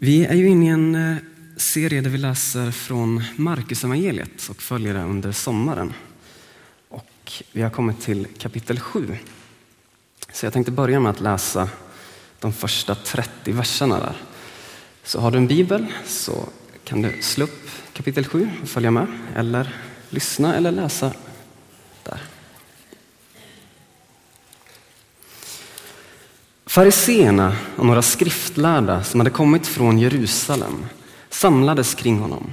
[0.00, 1.16] Vi är ju inne i en eh,
[1.56, 5.92] serie där vi läser från Marcus evangeliet och följer det under sommaren.
[6.88, 9.16] Och vi har kommit till kapitel 7.
[10.32, 11.68] Så jag tänkte börja med att läsa
[12.38, 14.16] de första 30 verserna där.
[15.02, 16.48] Så har du en bibel så
[16.84, 19.06] kan du slå upp kapitel 7 och följa med
[19.36, 19.76] eller
[20.10, 21.12] lyssna eller läsa
[26.68, 30.86] Fariseerna och några skriftlärda som hade kommit från Jerusalem
[31.30, 32.50] samlades kring honom.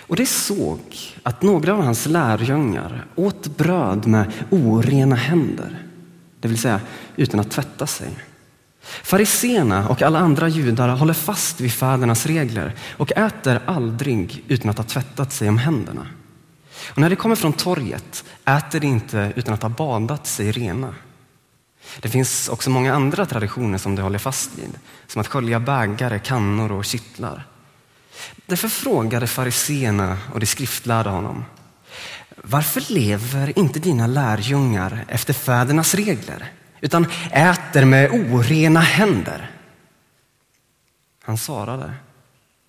[0.00, 0.80] Och de såg
[1.22, 5.86] att några av hans lärjungar åt bröd med orena händer,
[6.40, 6.80] det vill säga
[7.16, 8.08] utan att tvätta sig.
[8.82, 14.78] Fariseerna och alla andra judar håller fast vid fädernas regler och äter aldrig utan att
[14.78, 16.06] ha tvättat sig om händerna.
[16.90, 20.94] Och när de kommer från torget äter de inte utan att ha badat sig rena.
[22.00, 26.18] Det finns också många andra traditioner som de håller fast vid, som att skölja bägare,
[26.18, 27.46] kannor och kittlar.
[28.46, 31.44] Därför frågade fariseerna och de skriftlärda honom.
[32.36, 39.50] Varför lever inte dina lärjungar efter fädernas regler, utan äter med orena händer?
[41.22, 41.94] Han svarade.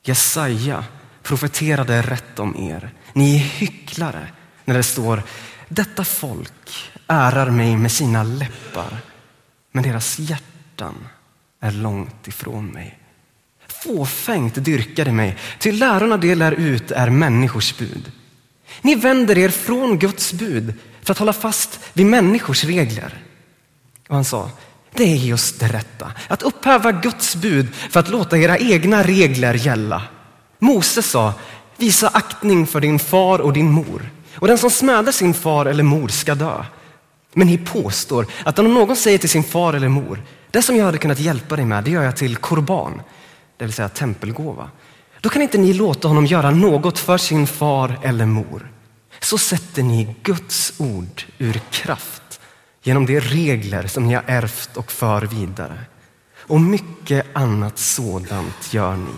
[0.03, 0.85] Jesaja
[1.23, 2.93] profeterade rätt om er.
[3.13, 4.27] Ni är hycklare
[4.65, 5.23] när det står
[5.67, 8.97] detta folk ärar mig med sina läppar,
[9.75, 10.95] men deras hjärtan
[11.61, 12.99] är långt ifrån mig.
[13.67, 18.11] Fåfängt dyrkar de mig, till lärorna de lär ut är människors bud.
[18.81, 23.23] Ni vänder er från Guds bud för att hålla fast vid människors regler.
[24.07, 24.51] Och han sa,
[24.93, 29.53] det är just det rätta, att upphäva Guds bud för att låta era egna regler
[29.53, 30.01] gälla.
[30.59, 31.33] Mose sa,
[31.77, 35.83] visa aktning för din far och din mor och den som smädar sin far eller
[35.83, 36.65] mor ska dö.
[37.37, 40.85] Men ni påstår att om någon säger till sin far eller mor, det som jag
[40.85, 43.01] hade kunnat hjälpa dig med, det gör jag till korban,
[43.57, 44.69] det vill säga tempelgåva.
[45.21, 48.71] Då kan inte ni låta honom göra något för sin far eller mor.
[49.19, 52.39] Så sätter ni Guds ord ur kraft
[52.83, 55.79] genom de regler som ni har ärvt och för vidare.
[56.37, 59.15] Och mycket annat sådant gör ni.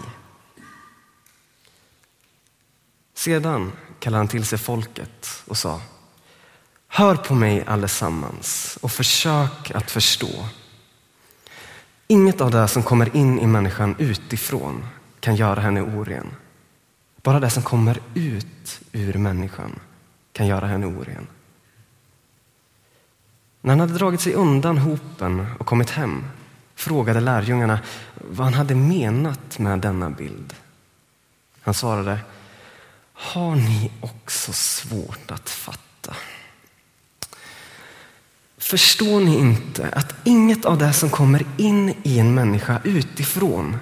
[3.16, 5.81] Sedan kallade han till sig folket och sa
[6.88, 10.46] Hör på mig allesammans och försök att förstå.
[12.08, 14.86] Inget av det som kommer in i människan utifrån
[15.20, 16.28] kan göra henne oren.
[17.22, 19.80] Bara det som kommer ut ur människan
[20.31, 21.28] kan göra henne oren.
[23.62, 26.26] När han hade dragit sig undan hopen och kommit hem
[26.76, 27.80] frågade lärjungarna
[28.14, 30.56] vad han hade menat med denna bild.
[31.62, 32.20] Han svarade,
[33.14, 36.16] har ni också svårt att fatta?
[38.69, 43.78] Förstår ni inte att inget av det som kommer in i en människa utifrån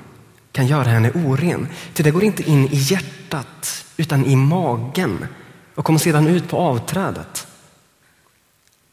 [0.52, 1.68] kan göra henne oren?
[1.94, 5.28] Till det går inte in i hjärtat utan i magen
[5.76, 7.48] och kommer sedan ut på avträdet.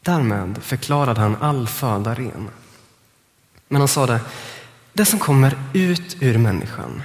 [0.01, 2.49] Därmed förklarade han all föda ren.
[3.67, 4.19] Men han sade,
[4.93, 7.03] det som kommer ut ur människan,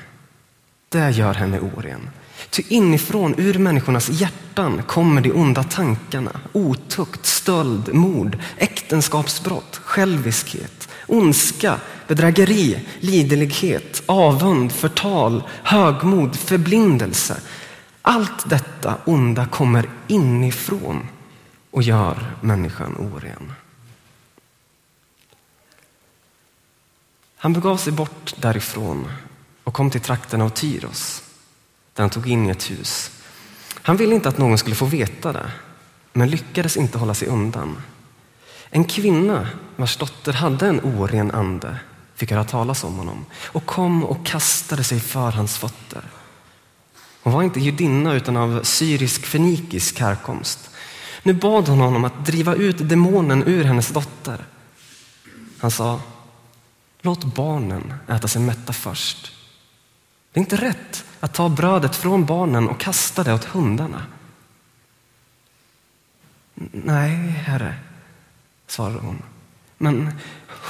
[0.88, 2.10] det gör henne oren.
[2.51, 6.41] Ty inifrån, ur människornas hjärtan, kommer de onda tankarna.
[6.53, 17.41] Otukt, stöld, mord, äktenskapsbrott, själviskhet, ondska, bedrägeri, liderlighet, avund, förtal, högmod, förblindelse.
[18.03, 21.07] Allt detta onda kommer inifrån
[21.71, 23.53] och gör människan oren.
[27.37, 29.09] Han begav sig bort därifrån
[29.65, 31.23] och kom till trakten av Tyros
[31.99, 33.11] där han tog in i ett hus.
[33.83, 35.51] Han ville inte att någon skulle få veta det,
[36.13, 37.83] men lyckades inte hålla sig undan.
[38.71, 41.77] En kvinna vars dotter hade en oren ande
[42.15, 46.03] fick höra talas om honom och kom och kastade sig för hans fötter.
[47.23, 50.71] Hon var inte judinna utan av syrisk-fenikisk härkomst.
[51.23, 54.45] Nu bad hon honom att driva ut demonen ur hennes dotter.
[55.59, 56.01] Han sa,
[57.01, 59.38] låt barnen äta sig mätta först.
[60.38, 64.06] Det är inte rätt att ta brödet från barnen och kasta det åt hundarna.
[66.73, 67.75] Nej, herre,
[68.67, 69.23] svarade hon.
[69.79, 70.12] Men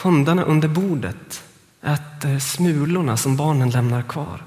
[0.03, 1.45] hundarna under bordet
[1.83, 4.45] äter smulorna som barnen lämnar kvar.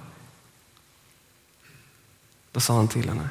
[2.51, 3.29] Då sa han till henne.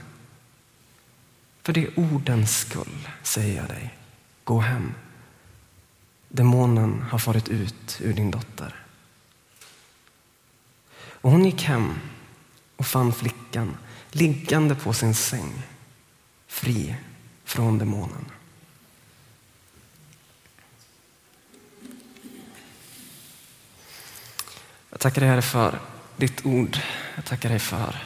[1.63, 3.99] För det ordens skull säger jag dig,
[4.45, 4.95] gå hem.
[6.29, 8.80] Demonen har farit ut ur din dotter.
[11.21, 11.95] Och hon gick hem
[12.77, 13.77] och fann flickan
[14.11, 15.63] liggande på sin säng,
[16.47, 16.95] fri
[17.45, 18.25] från demonen.
[24.91, 25.79] Jag tackar dig Herre för
[26.17, 26.79] ditt ord.
[27.15, 27.97] Jag tackar dig för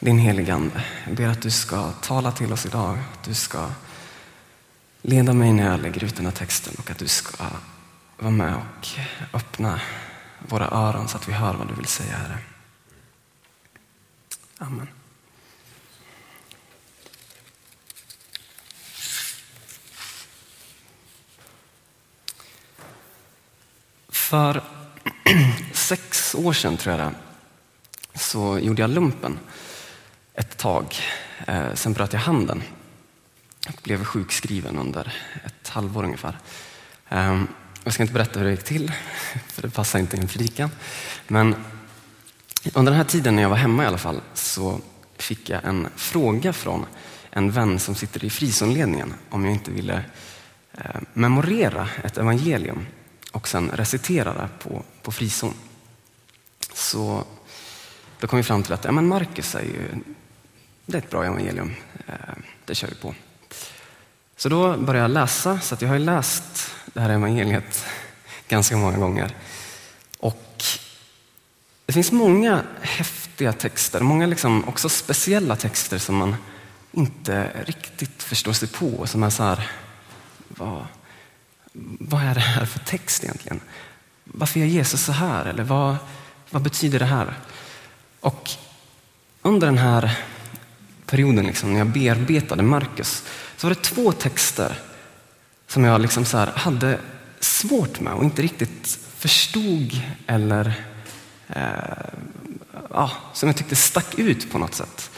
[0.00, 0.84] din heligande.
[1.06, 2.98] Jag ber att du ska tala till oss idag.
[3.12, 3.70] Att du ska
[5.02, 7.46] leda mig när jag lägger ut den här texten och att du ska
[8.18, 8.88] vara med och
[9.32, 9.80] öppna
[10.48, 12.38] våra öron så att vi hör vad du vill säga, Herre.
[14.58, 14.88] Amen.
[24.08, 24.62] För
[25.72, 27.14] sex år sedan, tror jag det
[28.14, 29.38] så gjorde jag lumpen
[30.34, 30.96] ett tag.
[31.46, 32.62] Eh, sen bröt jag handen
[33.68, 35.14] och blev sjukskriven under
[35.44, 36.38] ett halvår ungefär.
[37.08, 37.48] Ehm,
[37.84, 38.92] jag ska inte berätta hur det gick till,
[39.46, 40.70] för det passar inte i en predikan.
[41.28, 41.54] Men
[42.74, 44.80] under den här tiden när jag var hemma i alla fall så
[45.18, 46.86] fick jag en fråga från
[47.30, 50.04] en vän som sitter i frizonledningen om jag inte ville
[50.72, 52.86] eh, memorera ett evangelium
[53.32, 55.54] och sen recitera det på, på frizon.
[56.72, 57.24] Så
[58.20, 59.88] då kom vi fram till att ja, men Marcus är ju
[60.86, 61.74] det är ett bra evangelium.
[62.06, 62.14] Eh,
[62.64, 63.14] det kör vi på.
[64.36, 67.84] Så då började jag läsa, så jag har läst det här evangeliet
[68.48, 69.34] ganska många gånger.
[70.18, 70.64] Och
[71.86, 76.36] det finns många häftiga texter, många liksom också speciella texter som man
[76.92, 79.06] inte riktigt förstår sig på.
[79.06, 79.70] Som är så här,
[80.48, 80.86] vad,
[82.00, 83.60] vad är det här för text egentligen?
[84.24, 85.44] Varför gör Jesus så här?
[85.44, 85.96] Eller vad,
[86.50, 87.34] vad betyder det här?
[88.20, 88.50] Och
[89.42, 90.18] under den här
[91.06, 93.24] perioden liksom, när jag bearbetade Markus
[93.56, 94.78] så var det två texter
[95.70, 96.98] som jag liksom så hade
[97.40, 100.84] svårt med och inte riktigt förstod eller
[101.48, 102.10] eh,
[102.90, 105.10] ja, som jag tyckte stack ut på något sätt.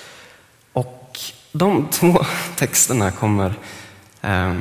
[0.72, 1.18] Och
[1.52, 2.24] de två
[2.56, 3.54] texterna kommer,
[4.20, 4.56] eh,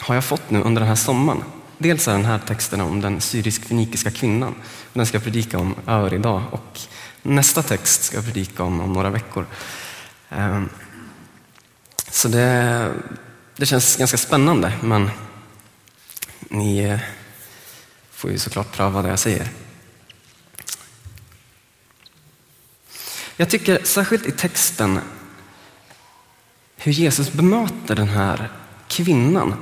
[0.00, 1.44] har jag fått nu under den här sommaren.
[1.78, 4.54] Dels är den här texten om den syrisk-fenikiska kvinnan.
[4.92, 6.42] Den ska jag predika om över idag.
[6.50, 6.80] Och
[7.22, 9.46] nästa text ska jag predika om om några veckor.
[10.30, 10.62] Eh,
[12.10, 12.92] så det,
[13.60, 15.10] det känns ganska spännande, men
[16.48, 16.98] ni eh,
[18.10, 19.48] får ju såklart pröva det jag säger.
[23.36, 25.00] Jag tycker särskilt i texten
[26.76, 28.48] hur Jesus bemöter den här
[28.88, 29.54] kvinnan.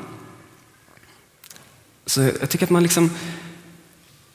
[2.06, 3.10] Så jag tycker att man liksom,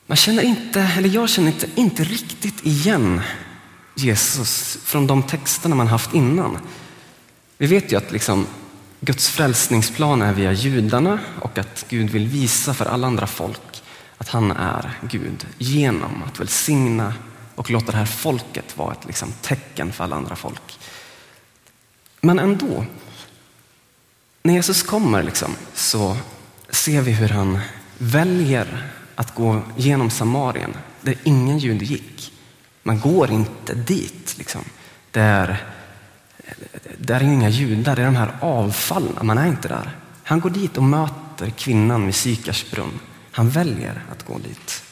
[0.06, 3.20] man känner inte, eller jag känner inte, inte riktigt igen
[3.94, 6.58] Jesus från de texterna man haft innan.
[7.58, 8.46] Vi vet ju att liksom,
[9.04, 13.82] Guds frälsningsplan är via judarna och att Gud vill visa för alla andra folk
[14.18, 17.14] att han är Gud genom att välsigna
[17.54, 20.78] och låta det här folket vara ett liksom, tecken för alla andra folk.
[22.20, 22.84] Men ändå,
[24.42, 26.16] när Jesus kommer liksom, så
[26.68, 27.60] ser vi hur han
[27.98, 32.32] väljer att gå genom Samarien där ingen jude gick.
[32.82, 34.34] Man går inte dit.
[34.38, 34.64] Liksom.
[35.10, 35.73] Där,
[36.98, 39.22] där är inga judar, det är de här avfallna.
[39.22, 39.90] Man är inte där.
[40.24, 43.00] Han går dit och möter kvinnan vid Sykars brunn.
[43.30, 44.82] Han väljer att gå dit.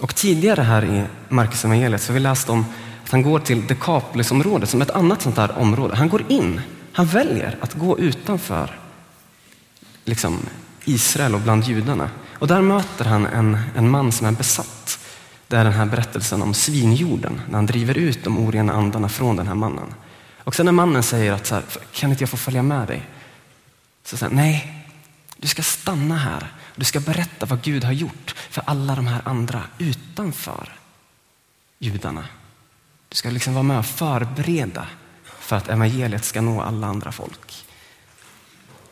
[0.00, 2.64] Och tidigare här i Markus evangeliet så har vi läst om
[3.04, 5.96] att han går till Dekapolisområdet som ett annat sånt här område.
[5.96, 6.60] Han går in,
[6.92, 8.78] han väljer att gå utanför
[10.04, 10.38] liksom,
[10.84, 12.10] Israel och bland judarna.
[12.38, 14.98] Och där möter han en, en man som är besatt.
[15.48, 19.36] Det är den här berättelsen om svinjorden, när han driver ut de orena andarna från
[19.36, 19.94] den här mannen.
[20.44, 23.08] Och sen när mannen säger att så här, kan inte jag få följa med dig?
[24.04, 24.88] Så säger han, nej,
[25.36, 26.52] du ska stanna här.
[26.76, 30.72] Du ska berätta vad Gud har gjort för alla de här andra utanför
[31.78, 32.24] judarna.
[33.08, 34.86] Du ska liksom vara med och förbereda
[35.24, 37.66] för att evangeliet ska nå alla andra folk.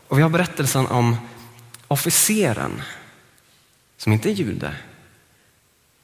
[0.09, 1.17] Och vi har berättelsen om
[1.89, 2.83] officeren
[3.97, 4.77] som inte är jude,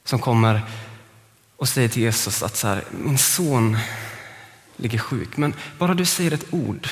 [0.03, 0.61] som kommer
[1.55, 3.77] och säger till Jesus att så här, min son
[4.77, 6.87] ligger sjuk, men bara du säger ett ord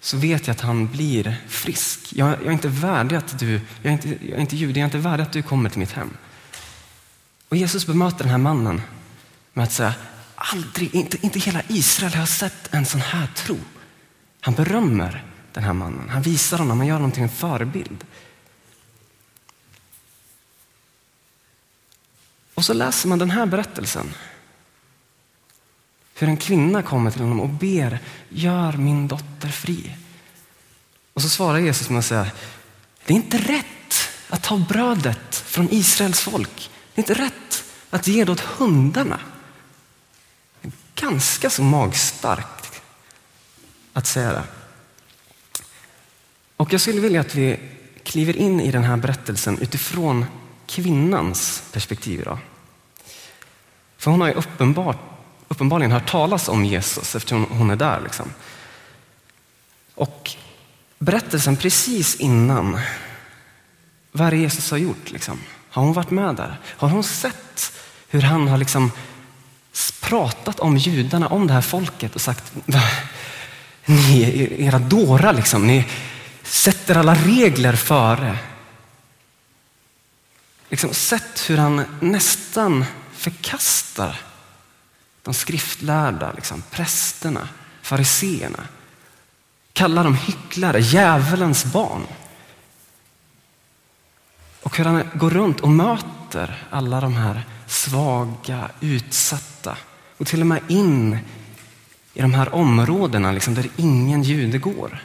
[0.00, 2.12] så vet jag att han blir frisk.
[2.12, 4.84] Jag, jag är inte värdig att du, jag är inte, jag är inte jude, jag
[4.84, 6.16] är inte värdig att du kommer till mitt hem.
[7.48, 8.82] Och Jesus bemöter den här mannen
[9.52, 9.94] med att säga,
[10.34, 13.58] aldrig, inte, inte hela Israel har sett en sån här tro.
[14.40, 18.04] Han berömmer den här mannen, han visar honom, han gör honom till en förebild.
[22.54, 24.14] Och så läser man den här berättelsen.
[26.14, 29.96] Hur en kvinna kommer till honom och ber, gör min dotter fri.
[31.12, 32.26] Och så svarar Jesus med att säga,
[33.06, 33.64] det är inte rätt
[34.28, 36.70] att ta brödet från Israels folk.
[36.94, 39.20] Det är inte rätt att ge det åt hundarna.
[40.94, 42.82] Ganska så magstarkt
[43.92, 44.44] att säga det.
[46.56, 47.60] Och jag skulle vilja att vi
[48.02, 50.24] kliver in i den här berättelsen utifrån
[50.66, 52.38] kvinnans perspektiv idag.
[53.96, 55.13] För hon har ju uppenbart,
[55.48, 58.00] uppenbarligen hört talas om Jesus eftersom hon är där.
[58.00, 58.32] Liksom.
[59.94, 60.30] Och
[60.98, 62.80] berättelsen precis innan,
[64.12, 65.10] vad är det Jesus har gjort?
[65.10, 65.40] Liksom?
[65.70, 66.60] Har hon varit med där?
[66.64, 67.72] Har hon sett
[68.08, 68.92] hur han har liksom
[70.00, 72.52] pratat om judarna, om det här folket och sagt
[73.84, 75.66] ni är era dårar liksom.
[75.66, 75.84] Ni
[76.42, 78.38] sätter alla regler före.
[80.68, 84.20] Liksom sett hur han nästan förkastar
[85.24, 87.48] de skriftlärda, liksom, prästerna,
[87.82, 88.68] fariseerna.
[89.72, 92.06] Kallar dem hycklare, djävulens barn.
[94.62, 99.76] Och hur han går runt och möter alla de här svaga, utsatta
[100.16, 101.18] och till och med in
[102.14, 105.02] i de här områdena liksom, där ingen jude går.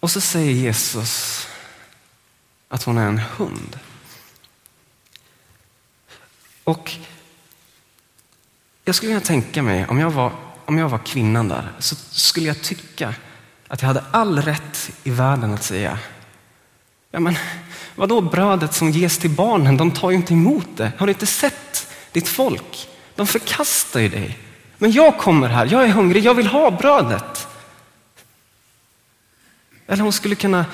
[0.00, 1.46] Och så säger Jesus
[2.74, 3.78] att hon är en hund.
[6.64, 6.92] Och
[8.84, 10.32] jag skulle kunna tänka mig, om jag var,
[10.64, 13.14] om jag var kvinnan där, så skulle jag tycka
[13.68, 15.98] att jag hade all rätt i världen att säga,
[17.10, 17.36] ja men
[17.94, 20.92] vadå brödet som ges till barnen, de tar ju inte emot det.
[20.98, 22.88] Har du inte sett ditt folk?
[23.14, 24.38] De förkastar ju dig.
[24.78, 27.48] Men jag kommer här, jag är hungrig, jag vill ha brödet.
[29.86, 30.64] Eller hon skulle kunna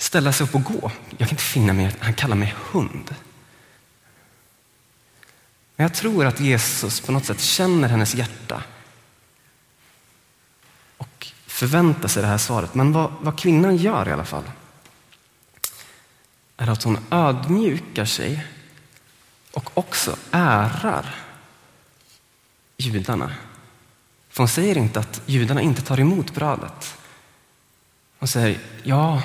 [0.00, 0.90] ställa sig upp och gå.
[1.10, 3.14] Jag kan inte finna mig han kallar mig hund.
[5.76, 8.62] Men jag tror att Jesus på något sätt känner hennes hjärta
[10.96, 12.74] och förväntar sig det här svaret.
[12.74, 14.44] Men vad, vad kvinnan gör i alla fall
[16.56, 18.46] är att hon ödmjukar sig
[19.52, 21.14] och också ärar
[22.76, 23.34] judarna.
[24.28, 26.96] För hon säger inte att judarna inte tar emot brödet.
[28.18, 29.22] Hon säger, ja,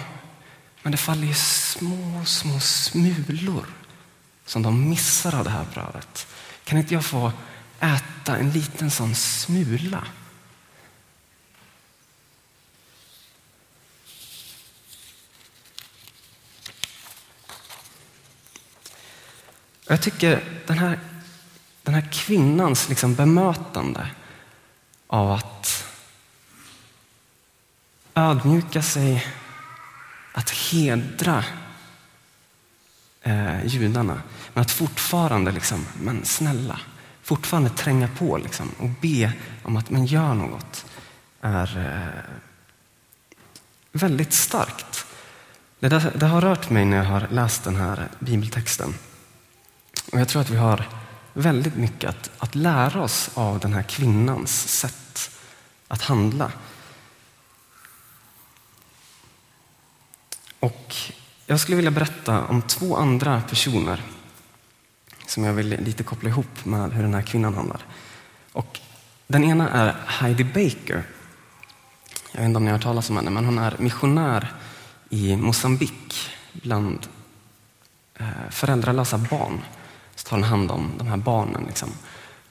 [0.85, 3.65] men det faller ju små, små smulor
[4.45, 6.27] som de missar av det här brödet.
[6.63, 7.31] Kan inte jag få
[7.79, 10.07] äta en liten sån smula?
[19.87, 20.99] Jag tycker den här,
[21.83, 24.09] den här kvinnans liksom bemötande
[25.07, 25.87] av att
[28.15, 29.27] ödmjuka sig,
[30.35, 31.43] att hedra
[33.21, 34.21] eh, judarna,
[34.53, 36.79] men att fortfarande, liksom, men snälla,
[37.21, 40.85] fortfarande tränga på liksom, och be om att man gör något,
[41.41, 42.33] är eh,
[43.91, 45.05] väldigt starkt.
[45.79, 48.93] Det, där, det har rört mig när jag har läst den här bibeltexten.
[50.11, 50.87] Och jag tror att vi har
[51.33, 55.31] väldigt mycket att, att lära oss av den här kvinnans sätt
[55.87, 56.51] att handla.
[60.65, 60.95] Och
[61.45, 64.01] jag skulle vilja berätta om två andra personer
[65.27, 67.85] som jag vill lite koppla ihop med hur den här kvinnan handlar.
[68.51, 68.79] Och
[69.27, 71.03] den ena är Heidi Baker.
[72.31, 74.53] Jag vet inte om ni har hört talas om henne, men hon är missionär
[75.09, 77.07] i Mosambik bland
[78.19, 79.61] eh, föräldralösa barn
[80.15, 81.63] så tar hon hand om de här barnen.
[81.67, 81.89] Liksom.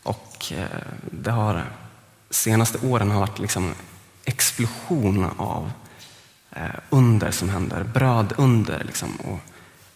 [0.03, 0.67] Och eh,
[1.11, 1.65] det har
[2.31, 3.75] senaste åren har varit liksom
[4.25, 5.73] explosion av
[6.57, 7.85] Eh, under som händer.
[7.85, 9.41] Brödunder liksom, och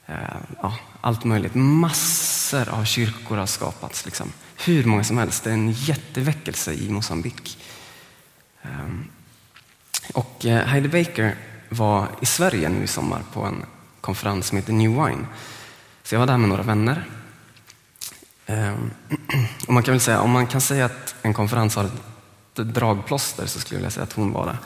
[0.07, 1.55] eh, ja, allt möjligt.
[1.55, 4.05] Massor av kyrkor har skapats.
[4.05, 4.33] Liksom.
[4.65, 5.45] Hur många som helst.
[5.45, 7.65] Det är en jätteväckelse i Mosambik.
[8.62, 8.71] Eh,
[10.15, 11.37] och Heidi Baker
[11.69, 13.65] var i Sverige nu i sommar på en
[14.00, 15.27] konferens som heter New Wine.
[16.03, 17.05] Så jag var där med några vänner
[19.67, 21.93] och man kan väl säga, om man kan säga att en konferens har ett
[22.55, 24.59] dragplåster så skulle jag vilja säga att hon var det.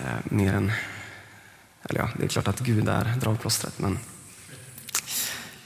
[0.00, 0.72] Eh, mer än,
[1.88, 3.78] eller ja, det är klart att Gud är dragplåstret.
[3.78, 3.98] Men,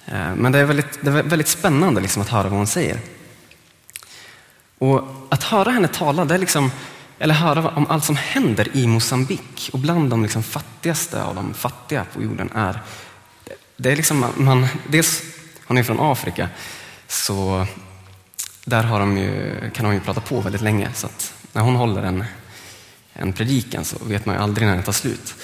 [0.06, 2.98] eh, men det är väldigt, det är väldigt spännande liksom att höra vad hon säger.
[4.78, 6.70] Och att höra henne tala, det är liksom,
[7.18, 11.54] eller höra om allt som händer i Mosambik och bland de liksom fattigaste av de
[11.54, 12.80] fattiga på jorden är,
[13.76, 15.22] det är liksom man, dels,
[15.66, 16.48] hon är från Afrika,
[17.08, 17.66] så
[18.64, 20.90] där har de ju, kan de ju prata på väldigt länge.
[20.94, 22.24] Så att när hon håller en,
[23.12, 25.34] en predikan så vet man ju aldrig när den tar slut.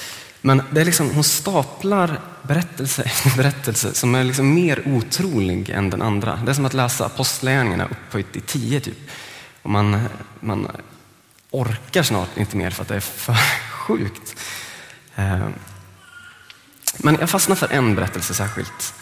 [0.40, 5.90] Men det är liksom, hon staplar berättelse efter berättelse som är liksom mer otrolig än
[5.90, 6.37] den andra.
[6.44, 8.80] Det är som att läsa Apostlagärningarna upphöjt i tio.
[8.80, 8.98] Typ.
[9.62, 10.08] Och man,
[10.40, 10.68] man
[11.50, 13.34] orkar snart inte mer för att det är för
[13.70, 14.37] sjukt.
[15.16, 15.48] Eh,
[16.96, 18.94] men jag fastnar för en berättelse särskilt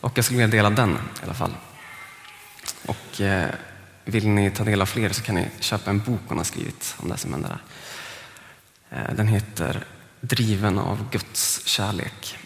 [0.00, 1.54] och jag skulle vilja dela den i alla fall.
[2.86, 3.50] Och eh,
[4.04, 6.94] vill ni ta del av fler så kan ni köpa en bok hon har skrivit
[6.98, 7.58] om det som händer där.
[8.94, 9.84] Eh, den heter
[10.20, 12.38] Driven av Guds kärlek.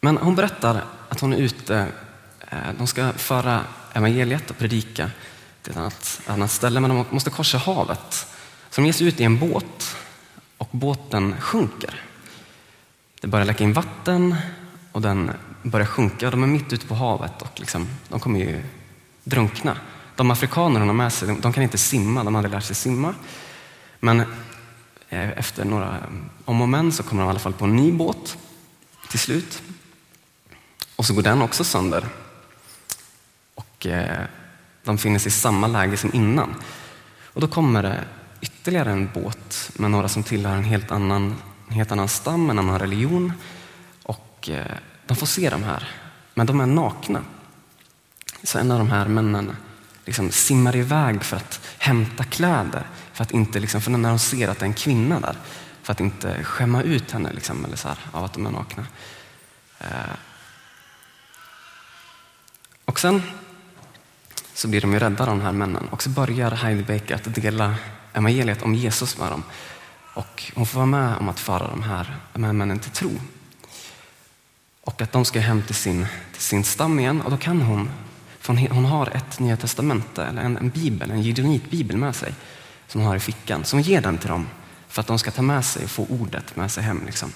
[0.00, 1.86] Men hon berättar att hon är ute,
[2.50, 5.10] eh, de ska föra evangeliet och predika
[5.62, 8.26] till ett annat, annat ställe, men de måste korsa havet.
[8.70, 9.96] Så de ger sig ut i en båt
[10.58, 12.00] och båten sjunker.
[13.20, 14.36] Det börjar läcka in vatten
[14.92, 15.32] och den
[15.62, 16.30] börjar sjunka.
[16.30, 18.62] De är mitt ute på havet och liksom, de kommer ju
[19.24, 19.76] drunkna.
[20.16, 23.14] De afrikaner hon har med sig, de kan inte simma, de hade lärt sig simma.
[24.00, 24.20] Men
[25.08, 26.04] eh, efter några eh,
[26.44, 28.38] om och men så kommer de i alla fall på en ny båt
[29.10, 29.62] till slut.
[30.96, 32.04] Och så går den också sönder.
[33.54, 34.24] Och eh,
[34.84, 36.54] de finner sig i samma läge som innan.
[37.24, 38.04] Och då kommer det
[38.40, 41.36] ytterligare en båt med några som tillhör en helt annan,
[41.68, 43.32] en helt annan stam, en annan religion.
[44.02, 44.76] Och eh,
[45.06, 45.88] de får se de här,
[46.34, 47.20] men de är nakna.
[48.42, 49.56] Så en av de här männen
[50.04, 54.48] liksom simmar iväg för att hämta kläder, för, att inte, liksom, för när de ser
[54.48, 55.36] att det är en kvinna där,
[55.82, 58.86] för att inte skämma ut henne liksom, eller så här, av att de är nakna.
[59.78, 60.16] Eh.
[62.84, 63.22] Och sen
[64.54, 67.74] så blir de ju räddade de här männen och så börjar Heidi Baker att dela
[68.12, 69.42] evangeliet om Jesus med dem.
[70.14, 73.10] Och hon får vara med om att föra de här, de här männen till tro.
[74.80, 77.90] Och att de ska hem till sin, till sin stam igen och då kan hon,
[78.42, 82.34] för hon har ett Nya Testamente, eller en, en bibel, en gideonitbibel med sig
[82.88, 83.64] som hon har i fickan.
[83.64, 84.46] Så hon ger den till dem
[84.88, 87.02] för att de ska ta med sig och få ordet med sig hem.
[87.06, 87.32] Liksom.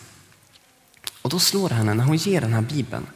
[1.23, 3.07] Och då slår det henne när hon ger den här bibeln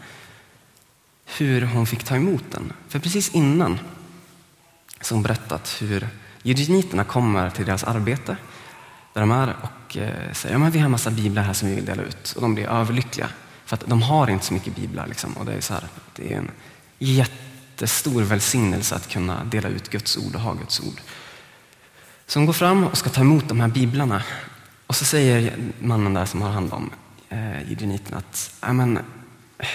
[1.39, 2.73] hur hon fick ta emot den.
[2.89, 3.79] För precis innan
[5.01, 6.09] så har hon berättat hur
[6.43, 8.37] Gideoniterna kommer till deras arbete
[9.13, 11.69] där de är och eh, säger att ja, vi har en massa biblar här som
[11.69, 12.33] vi vill dela ut.
[12.33, 13.29] Och de blir överlyckliga
[13.65, 15.07] för att de har inte så mycket biblar.
[15.07, 15.33] Liksom.
[15.33, 15.85] Och det, är så här,
[16.17, 16.51] det är en
[17.81, 21.01] jättestor välsignelse att kunna dela ut Guds ord och ha Guds ord.
[22.27, 24.23] Så hon går fram och ska ta emot de här biblarna.
[24.87, 26.91] Och så säger mannen där som har hand om
[27.29, 28.97] eh, att men,
[29.59, 29.69] eh,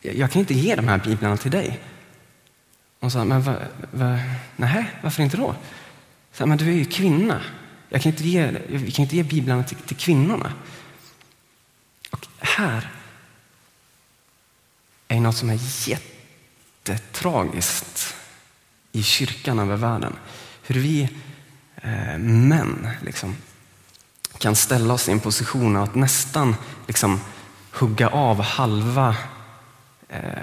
[0.00, 1.80] jag kan inte ge de här biblarna till dig.
[3.00, 3.56] Hon sa, men va,
[3.92, 4.18] va,
[4.56, 5.54] nej, varför inte då?
[6.32, 7.40] Så, men du är ju kvinna.
[7.88, 10.52] Jag kan inte ge, vi kan inte ge biblarna till, till kvinnorna.
[12.10, 12.90] Och här
[15.08, 15.58] är något som är
[16.88, 18.14] jättetragiskt
[18.92, 20.12] i kyrkan över världen.
[20.62, 21.08] Hur vi
[21.76, 23.36] eh, män liksom,
[24.38, 27.20] kan ställa oss i en position att nästan liksom,
[27.70, 29.16] hugga av halva
[30.14, 30.42] Eh,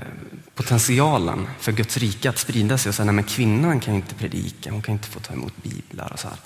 [0.56, 4.72] potentialen för Guds rike att sprida sig och säga, nej men kvinnan kan inte predika,
[4.72, 6.38] hon kan inte få ta emot biblar och så här.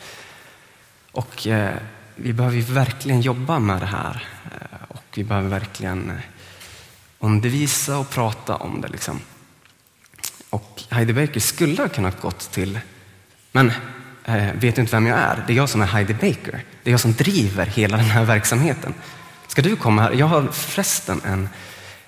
[1.12, 1.76] Och eh,
[2.16, 6.16] vi behöver verkligen jobba med det här eh, och vi behöver verkligen eh,
[7.20, 8.88] undervisa och prata om det.
[8.88, 9.20] Liksom.
[10.56, 12.80] Och Heidi Baker skulle ha kunnat gått till,
[13.52, 13.72] men
[14.26, 15.44] eh, vet du inte vem jag är?
[15.48, 16.63] Det är jag som är Heidi Baker.
[16.84, 18.94] Det är jag som driver hela den här verksamheten.
[19.48, 20.12] Ska du komma här?
[20.12, 21.50] Jag har förresten en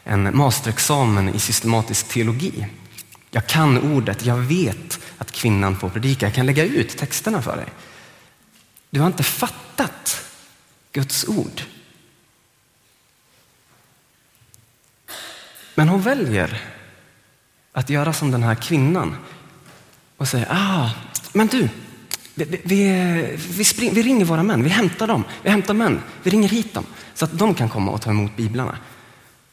[0.08, 2.68] en masterexamen i systematisk teologi.
[3.32, 7.56] Jag kan ordet, jag vet att kvinnan får predika, jag kan lägga ut texterna för
[7.56, 7.66] dig.
[8.90, 10.22] Du har inte fattat
[10.92, 11.62] Guds ord.
[15.76, 16.77] Men hon väljer
[17.78, 19.16] att göra som den här kvinnan
[20.18, 20.90] och säga, ah,
[21.34, 21.70] men du,
[22.36, 26.30] vi, vi, vi, spring, vi ringer våra män, vi hämtar dem, vi hämtar män, vi
[26.30, 28.78] ringer hit dem så att de kan komma och ta emot biblarna.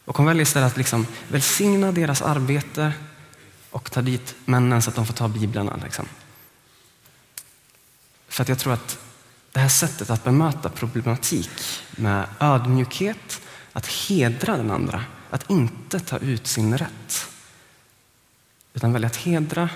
[0.05, 2.93] Och hon väljer istället att liksom välsigna deras arbete
[3.71, 5.81] och ta dit männen så att de får ta biblarna.
[5.85, 6.07] Liksom.
[8.29, 8.99] För att jag tror att
[9.53, 11.51] det här sättet att bemöta problematik
[11.91, 13.41] med ödmjukhet,
[13.73, 17.29] att hedra den andra, att inte ta ut sin rätt,
[18.75, 19.69] utan välja att hedra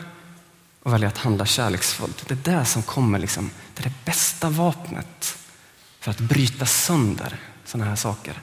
[0.82, 2.28] och välja att handla kärleksfullt.
[2.28, 5.38] Det är det som kommer, liksom, det är det bästa vapnet
[6.00, 8.40] för att bryta sönder sådana här saker.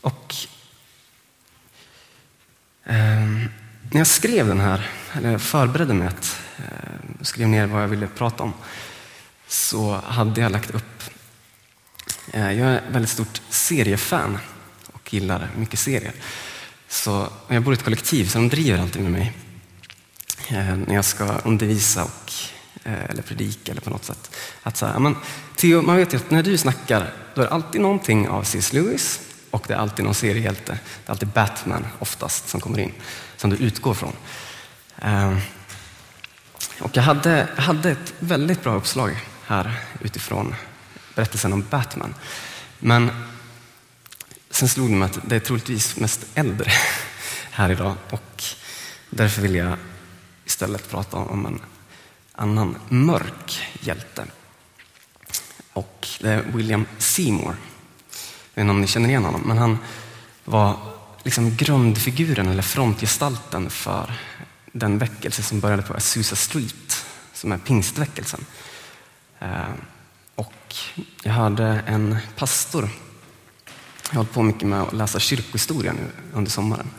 [0.00, 0.34] Och
[2.84, 2.94] eh,
[3.90, 6.64] när jag skrev den här, eller förberedde mig att eh,
[7.20, 8.52] skrev ner vad jag ville prata om,
[9.52, 11.02] så hade jag lagt upp
[12.32, 14.38] eh, jag är väldigt stort seriefan
[14.92, 16.12] och gillar mycket serier.
[16.88, 19.32] Så jag bor i ett kollektiv, så de driver alltid med mig
[20.48, 22.32] eh, när jag ska undervisa och,
[22.84, 24.36] eh, eller predika eller på något sätt.
[24.62, 25.16] Att så här, men,
[25.56, 28.72] Theo, man vet ju att när du snackar, då är det alltid någonting av C.S.
[28.72, 30.72] Lewis och det är alltid någon seriehjälte.
[30.72, 32.92] Det är alltid Batman oftast som kommer in,
[33.36, 34.12] som du utgår från.
[36.80, 40.54] Och jag hade, hade ett väldigt bra uppslag här utifrån
[41.14, 42.14] berättelsen om Batman.
[42.78, 43.10] Men
[44.50, 46.70] sen slog det mig att det är troligtvis mest äldre
[47.50, 48.44] här idag och
[49.10, 49.76] därför vill jag
[50.44, 51.60] istället prata om en
[52.32, 54.24] annan mörk hjälte.
[55.72, 57.56] Och det är William Seymour.
[58.54, 59.78] Jag vet inte om ni känner igen honom, men han
[60.44, 60.76] var
[61.22, 64.12] liksom grundfiguren eller frontgestalten för
[64.72, 68.44] den väckelse som började på Azusa Street, som är pingstväckelsen.
[69.42, 69.74] Eh,
[70.34, 70.74] och
[71.22, 72.88] jag hörde en pastor,
[74.04, 76.90] jag har hållit på mycket med att läsa kyrkohistoria nu under sommaren.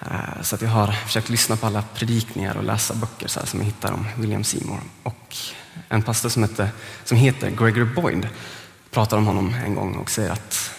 [0.00, 3.60] Eh, så att jag har försökt lyssna på alla predikningar och läsa böcker så som
[3.60, 4.80] jag hittar om William Seymour.
[5.02, 5.36] Och
[5.88, 6.68] en pastor som, heter,
[7.04, 8.28] som heter Gregory Boyd
[8.90, 10.70] pratar om honom en gång och säger att,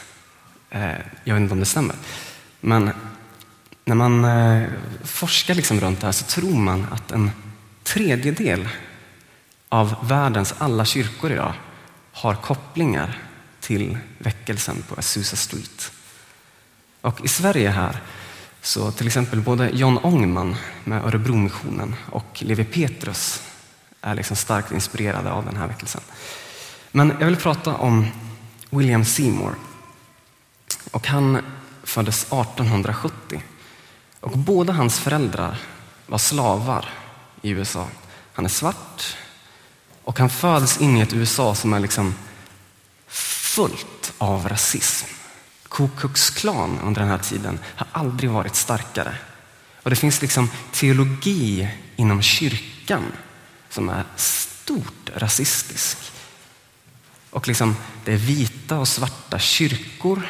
[0.69, 1.95] eh, jag vet inte om det stämmer,
[2.61, 2.91] men
[3.85, 4.69] när man eh,
[5.03, 7.31] forskar liksom runt det här så tror man att en
[7.83, 8.69] tredjedel
[9.69, 11.53] av världens alla kyrkor idag
[12.11, 13.17] har kopplingar
[13.59, 15.91] till väckelsen på Azusa Street.
[17.01, 18.01] Och i Sverige här
[18.61, 23.43] så till exempel både John Ångman med Örebromissionen och Levi Petrus
[24.01, 26.01] är liksom starkt inspirerade av den här väckelsen.
[26.91, 28.07] Men jag vill prata om
[28.69, 29.53] William Seymour.
[30.91, 31.41] Och han
[31.83, 33.43] föddes 1870
[34.19, 35.57] och båda hans föräldrar
[36.07, 36.89] var slavar
[37.41, 37.87] i USA.
[38.33, 39.17] Han är svart
[40.09, 42.15] och han föds in i ett USA som är liksom
[43.07, 45.07] fullt av rasism.
[45.69, 49.15] Ku Klux Klan under den här tiden har aldrig varit starkare.
[49.83, 53.03] Och det finns liksom teologi inom kyrkan
[53.69, 55.97] som är stort rasistisk.
[57.29, 60.27] Och liksom, det är vita och svarta kyrkor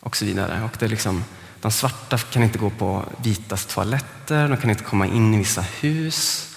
[0.00, 0.62] och så vidare.
[0.64, 1.24] Och det är liksom,
[1.60, 5.60] de svarta kan inte gå på vitas toaletter, de kan inte komma in i vissa
[5.60, 6.52] hus.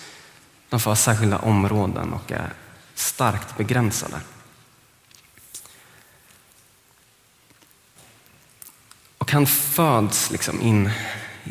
[0.69, 2.53] De får ha särskilda områden och är
[2.95, 4.21] starkt begränsade.
[9.17, 10.91] Och han föds liksom in,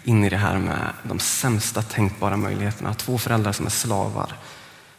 [0.04, 2.94] in i det här med de sämsta tänkbara möjligheterna.
[2.94, 4.32] Två föräldrar som är slavar.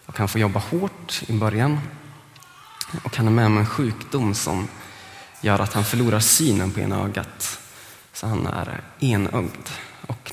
[0.05, 1.79] Och han får jobba hårt i början.
[3.03, 4.67] Och han är med om en sjukdom som
[5.41, 7.59] gör att han förlorar synen på ena ögat.
[8.13, 9.69] Så han är enögd.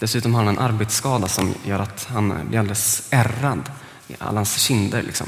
[0.00, 3.70] Dessutom har han en arbetsskada som gör att han blir alldeles ärrad
[4.08, 5.02] i alla hans kinder.
[5.02, 5.26] Liksom.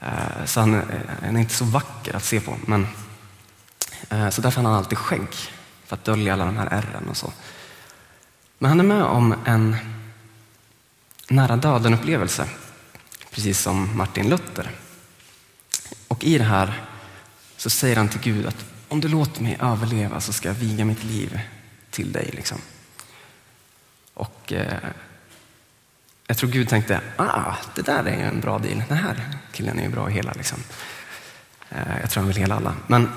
[0.00, 0.66] Eh, så eh,
[1.22, 2.56] han är inte så vacker att se på.
[2.66, 2.86] Men,
[4.08, 5.28] eh, så därför har han alltid skägg
[5.86, 7.32] för att dölja alla de här ärren och så.
[8.58, 9.76] Men han är med om en
[11.28, 12.48] nära döden-upplevelse,
[13.30, 14.70] precis som Martin Luther.
[16.08, 16.82] Och i det här
[17.56, 20.84] så säger han till Gud att om du låter mig överleva så ska jag viga
[20.84, 21.40] mitt liv
[21.90, 22.30] till dig.
[22.32, 22.58] Liksom.
[24.18, 24.78] Och eh,
[26.26, 28.82] jag tror Gud tänkte, ah, det där är en bra deal.
[28.88, 30.32] Den här killen är ju bra att hela.
[30.32, 30.58] Liksom.
[31.70, 32.74] Eh, jag tror han vill hela alla.
[32.86, 33.10] Men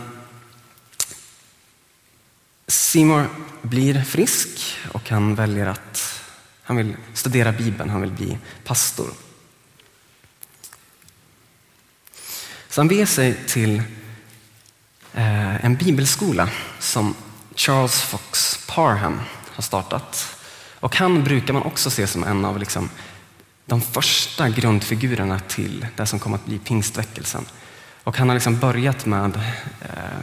[2.68, 3.30] Seymour
[3.62, 6.22] blir frisk och han väljer att
[6.64, 9.10] han vill studera Bibeln, han vill bli pastor.
[12.70, 13.84] Så han beger sig till
[15.14, 17.16] eh, en bibelskola som
[17.56, 20.38] Charles Fox Parham har startat.
[20.82, 22.90] Och han brukar man också se som en av liksom
[23.66, 27.46] de första grundfigurerna till det som kom att bli pingstväckelsen.
[28.04, 29.40] Och han har liksom börjat med
[29.82, 30.20] Eh,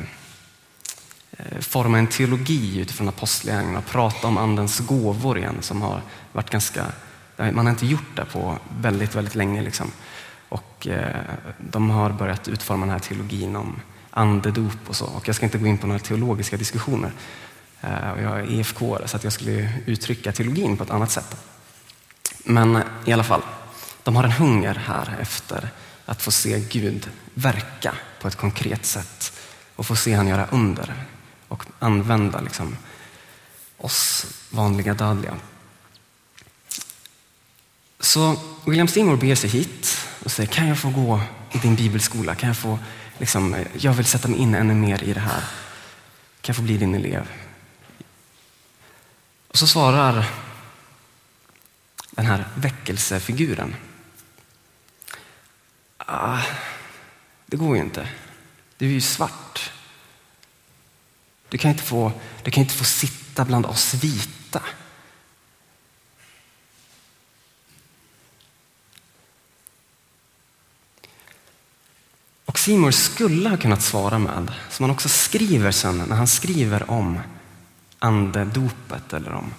[1.33, 6.51] eh forma en teologi utifrån apostlagärningarna och prata om andens gåvor igen som har varit
[6.51, 6.87] ganska,
[7.37, 9.63] man har inte gjort det på väldigt, väldigt länge.
[9.63, 9.93] Liksom.
[10.49, 11.23] Och eh,
[11.59, 15.05] de har börjat utforma den här teologin om andedop och så.
[15.05, 17.13] Och jag ska inte gå in på några teologiska diskussioner.
[17.81, 21.37] Eh, och jag är IFK så att jag skulle uttrycka teologin på ett annat sätt.
[22.45, 23.43] Men i alla fall,
[24.03, 25.71] de har en hunger här efter
[26.05, 29.33] att få se Gud verka på ett konkret sätt
[29.77, 30.95] och få se han göra under
[31.49, 32.77] och använda liksom,
[33.77, 35.35] oss vanliga dödliga.
[38.01, 38.37] Så
[38.67, 41.21] William Seymour beger sig hit och säger, kan jag få gå
[41.53, 42.35] i din bibelskola?
[42.35, 42.79] Kan jag, få,
[43.19, 45.41] liksom, jag vill sätta mig in ännu mer i det här.
[46.41, 47.29] Kan jag få bli din elev?
[49.59, 50.31] Och så svarar
[52.11, 53.77] den här väckelsefiguren.
[55.97, 56.43] Ah,
[57.47, 58.09] det går ju inte.
[58.77, 59.73] Du är ju svart.
[61.49, 64.63] Du kan inte få, du kan inte få sitta bland oss vita.
[72.45, 76.91] Och Simon skulle ha kunnat svara med, som han också skriver sen när han skriver
[76.91, 77.21] om
[77.99, 79.55] andedopet eller om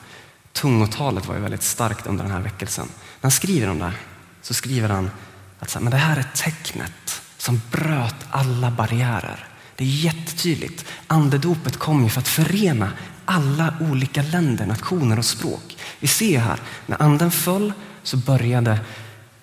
[0.54, 2.86] tungotalet var ju väldigt starkt under den här väckelsen.
[2.86, 3.94] När han skriver om det
[4.42, 5.12] så skriver han
[5.60, 9.48] att men det här är tecknet som bröt alla barriärer.
[9.76, 10.86] Det är jättetydligt.
[11.08, 12.92] Andedopet kom ju för att förena
[13.26, 15.78] alla olika länder, nationer och språk.
[16.00, 17.74] Vi ser här, när anden föll
[18.04, 18.80] så började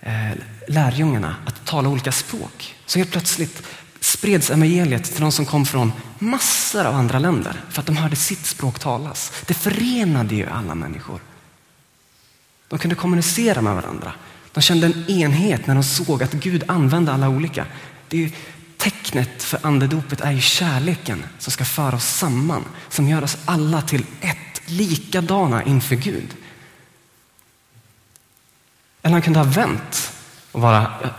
[0.01, 0.31] eh,
[0.69, 2.75] lärjungarna att tala olika språk.
[2.87, 3.63] Så helt plötsligt
[4.07, 8.16] spreds evangeliet till de som kom från massor av andra länder för att de hörde
[8.16, 9.33] sitt språk talas.
[9.47, 11.21] Det förenade ju alla människor.
[12.69, 14.12] De kunde kommunicera med varandra.
[14.53, 17.66] De kände en enhet när de såg att Gud använde alla olika.
[18.09, 18.31] Det är
[18.77, 23.83] tecknet för andedopet är ju kärleken som ska föra oss samman, som gör oss alla
[23.83, 26.37] till ett, likadana inför Gud.
[29.03, 30.12] Eller han kunde ha vänt
[30.53, 31.11] och bara,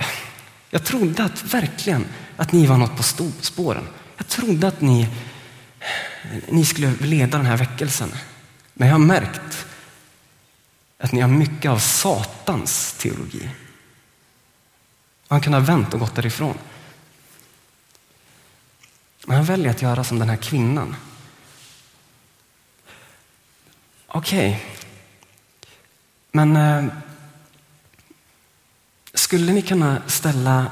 [0.70, 2.06] jag trodde att verkligen
[2.38, 3.04] att ni var något på
[3.42, 3.88] spåren.
[4.18, 5.10] Jag trodde att ni,
[6.50, 8.12] ni skulle leda den här väckelsen.
[8.74, 9.66] Men jag har märkt
[10.98, 13.50] att ni har mycket av Satans teologi.
[15.28, 16.58] Han kunde ha vänt och gått därifrån.
[19.26, 20.96] Men han väljer att göra som den här kvinnan.
[24.08, 24.86] Okej, okay.
[26.32, 26.94] men eh,
[29.14, 30.72] skulle ni kunna ställa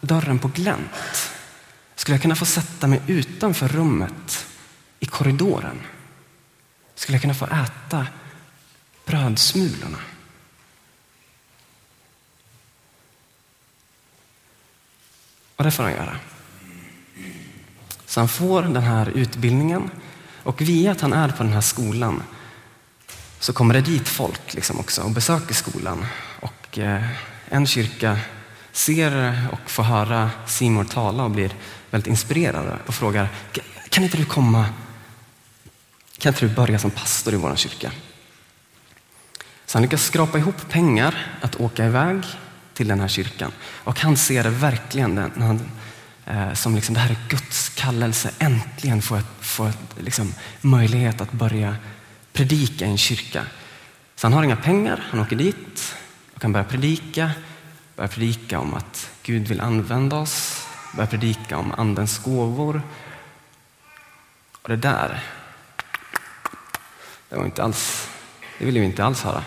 [0.00, 1.30] dörren på glänt?
[1.94, 4.46] Skulle jag kunna få sätta mig utanför rummet
[5.00, 5.80] i korridoren?
[6.94, 8.06] Skulle jag kunna få äta
[9.06, 9.98] brödsmulorna?
[15.56, 16.16] Och det får han göra.
[18.06, 19.90] Så han får den här utbildningen
[20.42, 22.22] och via att han är på den här skolan
[23.38, 26.06] så kommer det dit folk liksom också och besöker skolan.
[26.40, 27.04] Och eh,
[27.48, 28.18] en kyrka
[28.72, 31.54] ser och får höra Simon tala och blir
[31.90, 33.28] väldigt inspirerade och frågar,
[33.88, 34.66] kan inte du komma,
[36.18, 37.92] kan inte du börja som pastor i vår kyrka?
[39.66, 42.24] Så han lyckas skrapa ihop pengar att åka iväg
[42.74, 43.52] till den här kyrkan.
[43.84, 45.70] Och han ser det verkligen när han,
[46.26, 48.30] eh, som liksom, det här är Guds kallelse.
[48.38, 51.76] Äntligen få, få liksom, möjlighet att börja
[52.32, 53.44] predika i en kyrka.
[54.16, 55.94] Så han har inga pengar, han åker dit
[56.34, 57.30] och kan börja predika
[58.00, 62.82] börja predika om att Gud vill använda oss, börja predika om andens gåvor.
[64.62, 65.24] Och det där,
[67.28, 68.08] det var inte alls,
[68.58, 69.44] det ville vi inte alls höra.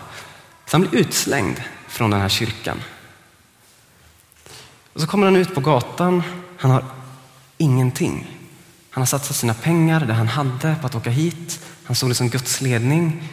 [0.66, 2.82] Så han blir utslängd från den här kyrkan.
[4.92, 6.22] Och så kommer han ut på gatan,
[6.58, 6.84] han har
[7.58, 8.26] ingenting.
[8.90, 11.64] Han har satsat sina pengar, det han hade, på att åka hit.
[11.84, 13.28] Han såg det som Guds ledning.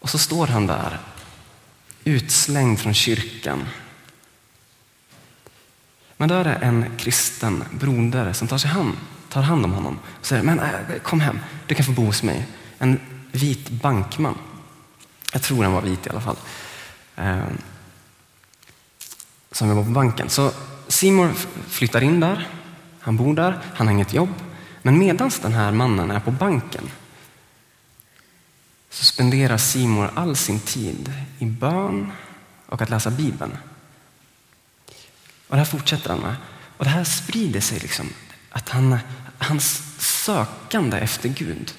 [0.00, 0.98] Och så står han där,
[2.04, 3.66] utslängd från kyrkan
[6.20, 8.96] men då är det en kristen broder som tar, sig hand,
[9.28, 12.22] tar hand om honom och säger, men äh, kom hem, du kan få bo hos
[12.22, 12.46] mig.
[12.78, 13.00] En
[13.32, 14.34] vit bankman.
[15.32, 16.36] Jag tror han var vit i alla fall.
[17.16, 17.44] Eh,
[19.52, 20.28] som jobbar på banken.
[20.28, 20.52] Så
[20.88, 21.34] Simon
[21.68, 22.48] flyttar in där,
[23.00, 24.34] han bor där, han har inget jobb.
[24.82, 26.90] Men medan den här mannen är på banken
[28.90, 32.12] så spenderar Simon all sin tid i bön
[32.66, 33.56] och att läsa Bibeln.
[35.50, 36.36] Och det här fortsätter han med.
[36.76, 38.08] Och det här sprider sig, liksom,
[38.50, 38.98] att han,
[39.38, 41.74] hans sökande efter Gud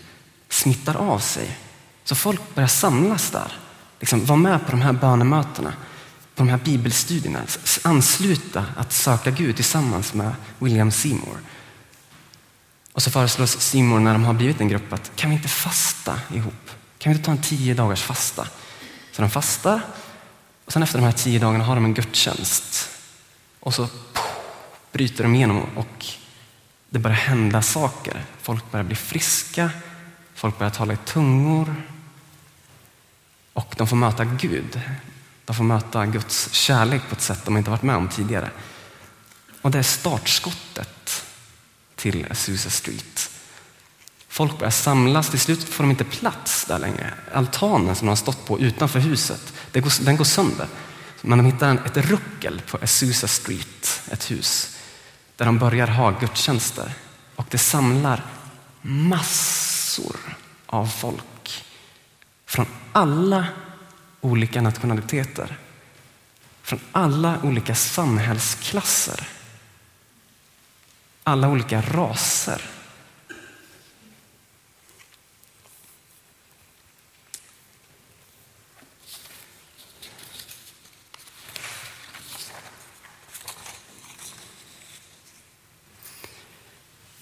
[0.49, 1.57] smittar av sig.
[2.03, 3.51] Så folk börjar samlas där,
[3.99, 5.73] liksom, var med på de här bönemötena,
[6.35, 7.39] på de här bibelstudierna,
[7.83, 11.37] ansluta att söka Gud tillsammans med William Seymour.
[12.93, 16.19] Och så föreslås Seymour när de har blivit en grupp att kan vi inte fasta
[16.33, 16.69] ihop?
[16.97, 18.47] Kan vi inte ta en tio dagars fasta?
[19.11, 19.81] Så de fastar
[20.65, 22.89] och sen efter de här tio dagarna har de en gudstjänst
[23.61, 23.87] och så
[24.91, 26.05] bryter de igenom och
[26.89, 28.25] det börjar hända saker.
[28.41, 29.71] Folk börjar bli friska,
[30.35, 31.75] folk börjar tala i tungor
[33.53, 34.81] och de får möta Gud.
[35.45, 38.51] De får möta Guds kärlek på ett sätt de inte varit med om tidigare.
[39.61, 41.25] Och det är startskottet
[41.95, 43.31] till Azusa Street.
[44.27, 47.13] Folk börjar samlas, till slut får de inte plats där längre.
[47.33, 49.53] Altanen som de har stått på utanför huset,
[50.01, 50.67] den går sönder.
[51.21, 54.77] Men de hittar ett ruckel på Azusa Street, ett hus,
[55.35, 56.93] där de börjar ha gudstjänster.
[57.35, 58.25] Och det samlar
[58.81, 60.15] massor
[60.65, 61.65] av folk
[62.45, 63.47] från alla
[64.21, 65.57] olika nationaliteter,
[66.61, 69.27] från alla olika samhällsklasser,
[71.23, 72.61] alla olika raser.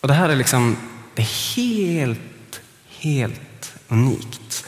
[0.02, 0.78] Och det här är liksom
[1.16, 4.66] det är helt, helt unikt.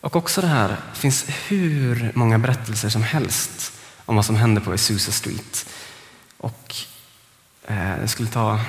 [0.00, 3.72] Och också det här, det finns hur många berättelser som helst
[4.06, 5.66] om vad som hände på Azusa Street.
[6.36, 6.74] Och
[7.66, 8.60] eh, skulle ta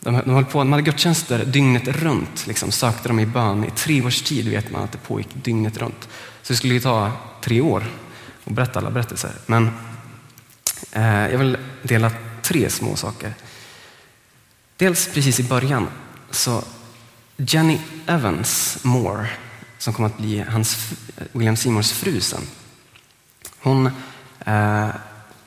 [0.00, 3.64] De, de, höll på, de hade gudstjänster dygnet runt, liksom, sökte de i bön.
[3.64, 6.08] I tre års tid vet man att det pågick dygnet runt.
[6.42, 7.84] Så det skulle ju ta tre år
[8.44, 9.32] att berätta alla berättelser.
[9.46, 9.70] Men
[10.92, 13.34] eh, jag vill dela tre små saker.
[14.82, 15.88] Dels precis i början,
[16.30, 16.64] så
[17.36, 19.28] Jenny Evans Moore,
[19.78, 20.92] som kom att bli hans,
[21.32, 22.40] William Seymours fru sen.
[23.58, 23.86] Hon,
[24.46, 24.88] eh,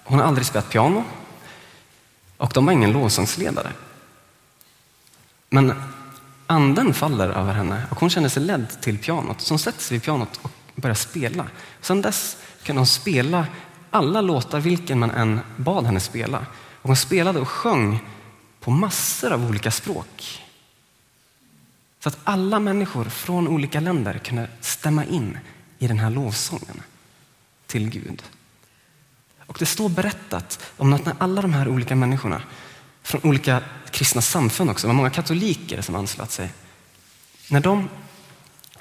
[0.04, 1.04] hon har aldrig spelat piano
[2.38, 3.72] och de var ingen lovsångsledare.
[5.50, 5.74] Men
[6.48, 9.42] anden faller över henne och hon känner sig ledd till pianot.
[9.42, 11.48] Så hon sätter sig vid pianot och börjar spela.
[11.82, 13.48] Sedan dess kan hon spela
[13.92, 16.46] alla låtar, vilken man än bad henne spela.
[16.82, 18.00] Och hon spelade och sjöng
[18.66, 20.44] på massor av olika språk.
[22.00, 25.38] Så att alla människor från olika länder kunde stämma in
[25.80, 26.82] i den här lovsången
[27.68, 28.24] till Gud.
[29.46, 32.42] Och det står berättat om att när alla de här olika människorna
[33.04, 36.50] från olika kristna samfund också, det var många katoliker som anslöt sig.
[37.50, 37.90] När de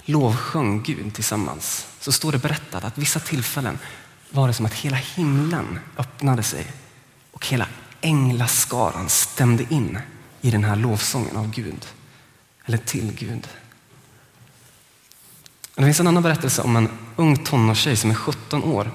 [0.05, 3.79] lovsjöng Gud tillsammans så står det berättat att vissa tillfällen
[4.31, 6.73] var det som att hela himlen öppnade sig
[7.31, 7.67] och hela
[8.05, 9.99] änglaskaran stämde in
[10.41, 11.87] i den här lovsången av Gud,
[12.65, 13.49] eller till Gud.
[15.75, 18.91] Det finns en annan berättelse om en ung tonårstjej som är 17 år.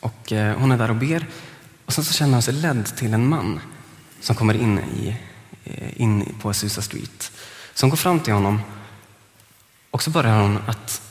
[0.00, 1.26] Och eh, hon är där och ber
[1.86, 3.60] och sen så känner hon sig ledd till en man
[4.20, 5.16] som kommer in, i,
[5.64, 7.32] eh, in på Azusa Street.
[7.74, 8.60] Så hon går fram till honom
[9.90, 11.02] och så börjar hon att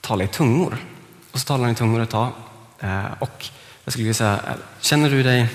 [0.00, 0.76] tala i tungor.
[1.32, 2.32] Och så talar hon i tungor ett tag.
[2.80, 3.46] Eh, och
[3.84, 4.40] jag skulle vilja säga,
[4.80, 5.48] känner du dig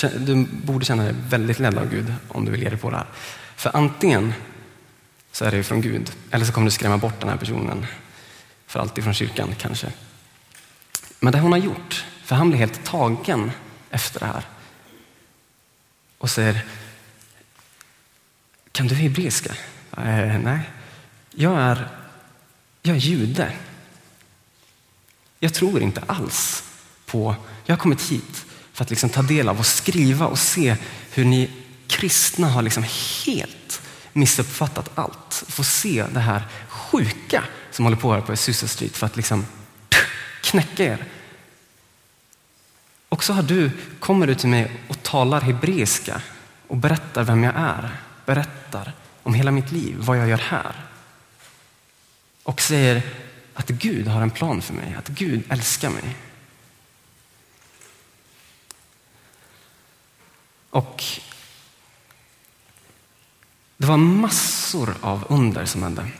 [0.00, 2.96] du borde känna dig väldigt ledd av Gud om du vill ge dig på det
[2.96, 3.06] här.
[3.56, 4.34] För antingen
[5.32, 7.86] så är det från Gud, eller så kommer du skrämma bort den här personen
[8.66, 9.92] för alltid från kyrkan kanske.
[11.20, 13.50] Men det hon har gjort, för han blir helt tagen
[13.90, 14.44] efter det här
[16.18, 16.64] och säger,
[18.72, 19.54] kan du hebreiska?
[19.96, 20.70] Eh, nej,
[21.30, 21.88] jag är,
[22.82, 23.52] jag är jude.
[25.38, 26.64] Jag tror inte alls
[27.06, 30.76] på, jag har kommit hit för att liksom ta del av och skriva och se
[31.10, 31.50] hur ni
[31.86, 32.84] kristna har liksom
[33.26, 33.82] helt
[34.12, 35.44] missuppfattat allt.
[35.48, 39.46] Få se det här sjuka som håller på här på Susa Street för att liksom
[40.42, 41.04] knäcka er.
[43.08, 46.22] Och så har du, kommer du till mig och talar hebreiska
[46.68, 47.96] och berättar vem jag är.
[48.26, 50.84] Berättar om hela mitt liv, vad jag gör här.
[52.42, 53.02] Och säger
[53.54, 56.16] att Gud har en plan för mig, att Gud älskar mig.
[60.72, 61.04] Och
[63.76, 66.10] det var massor av under som hände.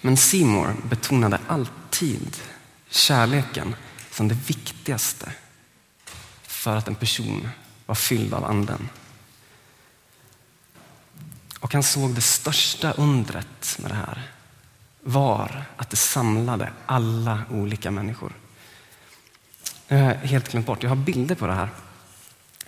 [0.00, 2.36] Men Seymour betonade alltid
[2.88, 3.74] kärleken
[4.10, 5.32] som det viktigaste
[6.42, 7.48] för att en person
[7.86, 8.88] var fylld av anden.
[11.60, 14.32] Och han såg det största undret med det här
[15.00, 18.32] var att det samlade alla olika människor.
[19.88, 21.70] Jag har helt glömt bort, jag har bilder på det här.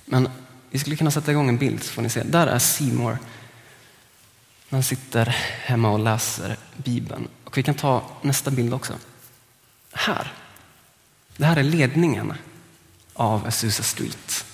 [0.05, 0.29] Men
[0.71, 2.23] vi skulle kunna sätta igång en bild så får ni se.
[2.23, 3.19] Där är Seymour.
[4.71, 5.27] Han sitter
[5.65, 7.29] hemma och läser Bibeln.
[7.45, 8.95] Och vi kan ta nästa bild också.
[9.93, 10.33] Här.
[11.37, 12.35] Det här är ledningen
[13.13, 14.45] av Azusa Street.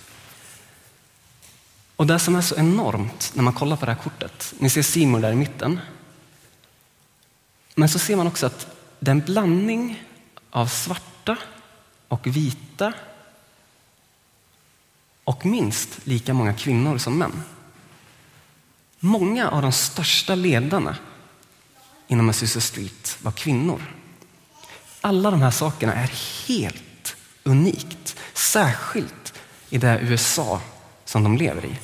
[1.97, 4.83] Och det som är så enormt när man kollar på det här kortet, ni ser
[4.83, 5.81] Simon där i mitten.
[7.75, 8.67] Men så ser man också att
[9.01, 10.03] det är en blandning
[10.51, 11.37] av svarta
[12.09, 12.93] och vita
[15.25, 17.43] och minst lika många kvinnor som män.
[19.01, 20.97] Många av de största ledarna
[22.07, 23.83] inom Azusa Street var kvinnor.
[25.01, 26.13] Alla de här sakerna är
[26.49, 29.35] helt unikt, särskilt
[29.71, 30.61] i det USA
[31.05, 31.79] som de lever i.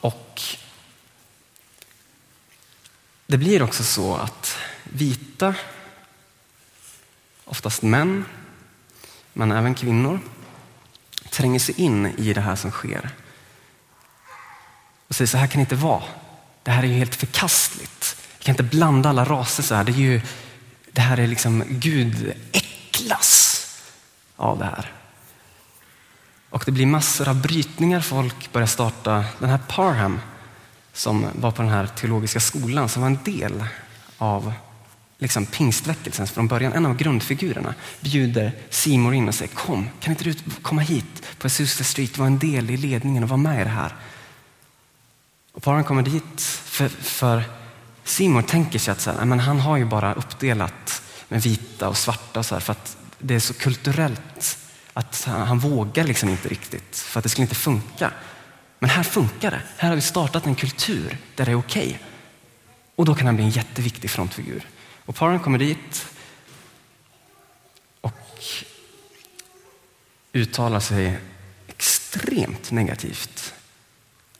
[0.00, 0.42] Och
[3.26, 5.54] det blir också så att vita,
[7.44, 8.24] oftast män,
[9.32, 10.20] men även kvinnor,
[11.40, 13.10] tränger sig in i det här som sker.
[15.08, 16.02] Och säger så här kan det inte vara.
[16.62, 18.16] Det här är ju helt förkastligt.
[18.38, 19.84] Vi kan inte blanda alla raser så här.
[19.84, 20.20] Det, är ju,
[20.92, 23.66] det här är liksom, Gud äcklas
[24.36, 24.92] av det här.
[26.50, 28.00] Och det blir massor av brytningar.
[28.00, 30.20] Folk börjar starta, den här Parham
[30.92, 33.64] som var på den här teologiska skolan som var en del
[34.18, 34.52] av
[35.20, 40.24] liksom pingstväckelsen från början, en av grundfigurerna, bjuder Simon in och säger kom, kan inte
[40.24, 43.64] du komma hit på Azusa Street, vara en del i ledningen och vara med i
[43.64, 43.94] det här.
[45.52, 47.42] Och paren kommer dit för, för
[48.04, 51.96] Simon tänker sig att så här, men han har ju bara uppdelat med vita och
[51.96, 54.58] svarta och så här, för att det är så kulturellt
[54.92, 58.12] att han, han vågar liksom inte riktigt för att det skulle inte funka.
[58.78, 59.62] Men här funkar det.
[59.76, 61.86] Här har vi startat en kultur där det är okej.
[61.86, 61.98] Okay.
[62.96, 64.66] Och då kan han bli en jätteviktig frontfigur.
[65.10, 66.06] Och paren kommer dit
[68.00, 68.44] och
[70.32, 71.18] uttalar sig
[71.66, 73.54] extremt negativt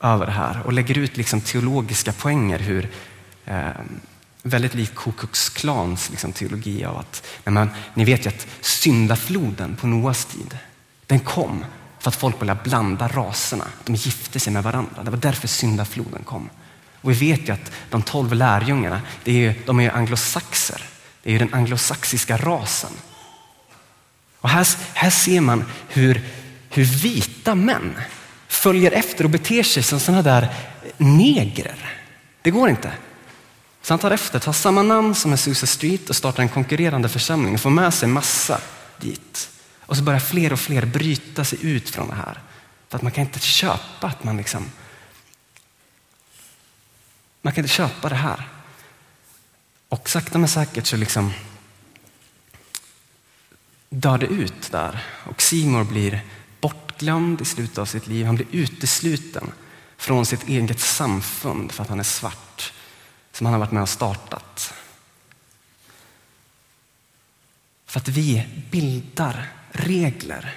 [0.00, 2.90] över det här och lägger ut liksom teologiska poänger hur
[3.44, 3.68] eh,
[4.42, 9.76] väldigt lik Ku Klux Klans liksom, teologi av att, men ni vet ju att syndafloden
[9.76, 10.58] på Noas tid,
[11.06, 11.64] den kom
[11.98, 13.66] för att folk började blanda raserna.
[13.84, 15.02] De gifte sig med varandra.
[15.02, 16.50] Det var därför syndafloden kom.
[17.00, 20.82] Och vi vet ju att de tolv lärjungarna, det är ju, de är ju anglosaxer.
[21.22, 22.90] Det är ju den anglosaxiska rasen.
[24.40, 26.22] Och här, här ser man hur,
[26.70, 27.96] hur vita män
[28.48, 30.48] följer efter och beter sig som sådana där
[30.96, 31.96] negrer.
[32.42, 32.92] Det går inte.
[33.82, 37.54] Så han tar efter, tar samma namn som Azusa Street och startar en konkurrerande församling
[37.54, 38.60] och får med sig massa
[38.98, 39.50] dit.
[39.80, 42.40] Och så börjar fler och fler bryta sig ut från det här.
[42.88, 44.64] För att man kan inte köpa att man liksom...
[47.42, 48.48] Man kan inte köpa det här.
[49.88, 51.32] Och sakta men säkert så liksom
[53.88, 55.04] dör det ut där.
[55.24, 56.24] Och Simon blir
[56.60, 58.26] bortglömd i slutet av sitt liv.
[58.26, 59.52] Han blir utesluten
[59.96, 62.72] från sitt eget samfund för att han är svart
[63.32, 64.74] som han har varit med och startat.
[67.86, 70.56] För att vi bildar regler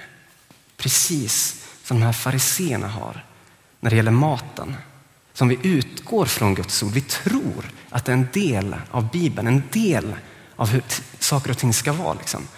[0.76, 3.24] precis som de här fariseerna har
[3.80, 4.76] när det gäller maten.
[5.34, 6.92] Som vi utgår från Guds ord.
[6.92, 10.14] Vi tror att det är en del av Bibeln, en del
[10.56, 10.82] av hur
[11.18, 12.14] saker och ting ska vara.
[12.14, 12.48] Liksom.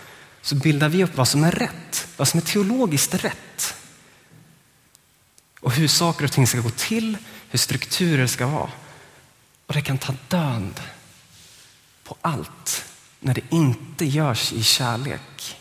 [0.42, 3.74] Så bildar vi upp vad som är rätt, vad som är teologiskt rätt.
[5.60, 7.16] Och hur saker och ting ska gå till,
[7.50, 8.70] hur strukturer ska vara.
[9.66, 10.80] Och det kan ta död
[12.04, 12.84] på allt
[13.20, 15.56] när det inte görs i kärlek.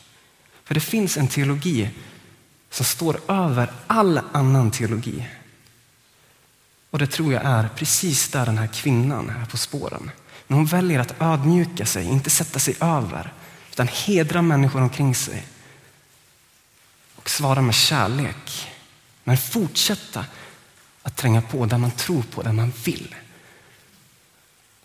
[0.64, 1.90] För det finns en teologi
[2.70, 5.28] som står över all annan teologi.
[6.96, 10.12] Och det tror jag är precis där den här kvinnan är på spåren.
[10.48, 13.34] När hon väljer att ödmjuka sig, inte sätta sig över,
[13.72, 15.48] utan hedra människor omkring sig.
[17.16, 18.72] Och svara med kärlek.
[19.24, 20.26] Men fortsätta
[21.02, 23.16] att tränga på där man tror på, där man vill.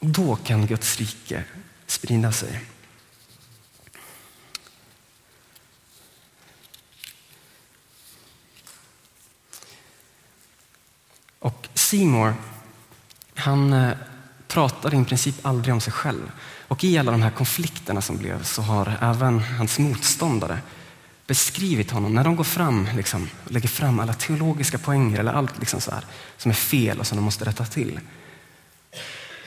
[0.01, 1.45] Då kan Guds rike
[1.87, 2.61] sprida sig.
[11.91, 12.35] Seymour,
[13.35, 13.93] han eh,
[14.49, 16.31] pratar i princip aldrig om sig själv.
[16.69, 20.59] Och i alla de här konflikterna som blev så har även hans motståndare
[21.27, 25.81] beskrivit honom när de går fram, liksom, lägger fram alla teologiska poänger eller allt liksom
[25.81, 26.05] så här,
[26.37, 28.01] som är fel och som de måste rätta till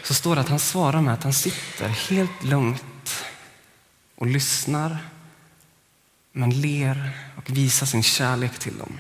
[0.04, 3.26] så står det att han svarar med att han sitter helt lugnt
[4.16, 4.98] och lyssnar
[6.32, 9.00] men ler och visar sin kärlek till dem.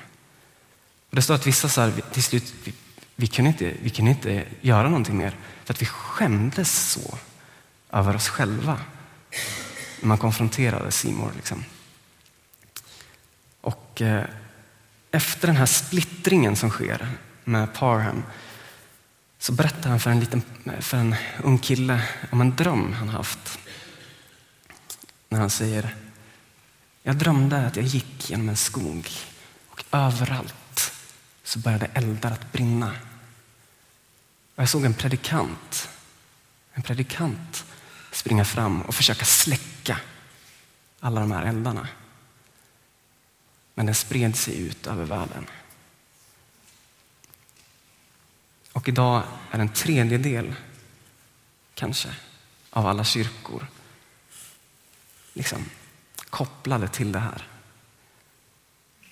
[1.09, 2.53] Och det står att vissa så här, till slut,
[3.15, 7.17] vi, kunde inte, vi kunde inte göra någonting mer för att vi skämdes så
[7.91, 8.79] över oss själva
[9.99, 11.31] när man konfronterade Simor.
[11.35, 11.63] Liksom.
[13.61, 14.25] Och eh,
[15.11, 17.09] efter den här splittringen som sker
[17.43, 18.23] med Parham
[19.39, 20.41] så berättar han för en, liten,
[20.79, 22.01] för en ung kille
[22.31, 23.59] om en dröm han haft.
[25.29, 25.95] När han säger,
[27.03, 29.09] jag drömde att jag gick genom en skog
[29.69, 30.55] och överallt
[31.43, 32.95] så började eldar att brinna.
[34.55, 35.89] Och jag såg en predikant,
[36.73, 37.65] en predikant
[38.11, 39.99] springa fram och försöka släcka
[40.99, 41.87] alla de här eldarna.
[43.73, 45.45] Men den spred sig ut över världen.
[48.73, 50.55] Och idag är en tredjedel,
[51.73, 52.15] kanske,
[52.69, 53.67] av alla kyrkor
[55.33, 55.69] liksom,
[56.29, 57.47] kopplade till det här.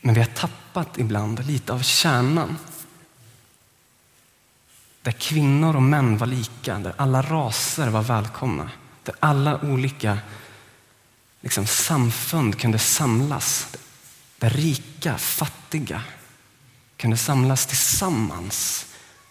[0.02, 2.58] Men vi har tappat ibland lite av kärnan.
[5.02, 8.72] Där kvinnor och män var lika, där alla raser var välkomna.
[9.04, 10.20] Där alla olika
[11.42, 13.78] liksom, samfund kunde samlas.
[14.38, 16.04] Där rika, fattiga
[16.98, 18.86] kunde samlas tillsammans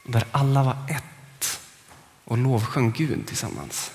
[0.05, 1.61] där alla var ett
[2.25, 3.91] och lovsjöng Gud tillsammans.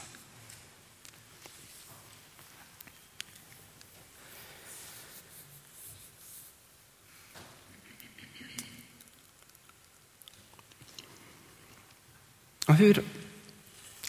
[12.76, 13.04] Och hur,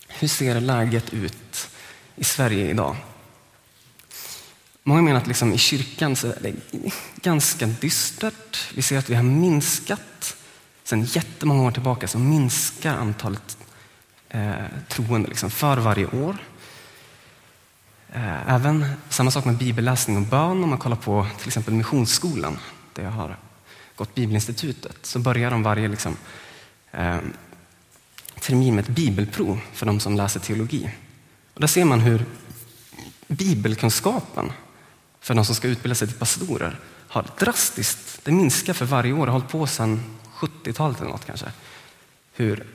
[0.08, 1.70] hur ser läget ut
[2.16, 2.96] i Sverige idag?
[4.82, 6.54] Många menar att liksom i kyrkan så är det
[7.22, 8.72] ganska dystert.
[8.74, 10.36] Vi ser att vi har minskat
[10.84, 13.58] Sedan jättemånga år tillbaka så minskar antalet
[14.28, 14.54] eh,
[14.88, 16.36] troende liksom för varje år.
[18.12, 22.58] Eh, även samma sak med bibelläsning och bön om man kollar på till exempel Missionsskolan
[22.94, 23.36] där jag har
[23.96, 26.16] gått Bibelinstitutet så börjar de varje liksom,
[26.92, 27.18] eh,
[28.46, 30.90] termin med ett bibelprov för de som läser teologi.
[31.54, 32.24] Och där ser man hur
[33.26, 34.52] bibelkunskapen
[35.20, 36.78] för de som ska utbilda sig till pastorer
[37.08, 40.02] har drastiskt, det minskar för varje år, har hållit på sedan
[40.34, 41.46] 70-talet eller något kanske.
[42.32, 42.66] Hur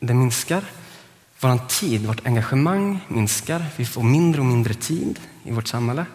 [0.00, 0.64] det minskar,
[1.40, 6.06] vår tid, vårt engagemang minskar, vi får mindre och mindre tid i vårt samhälle.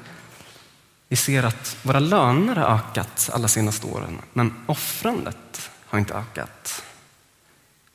[1.08, 6.84] Vi ser att våra löner har ökat alla senaste åren, men offrandet har inte ökat.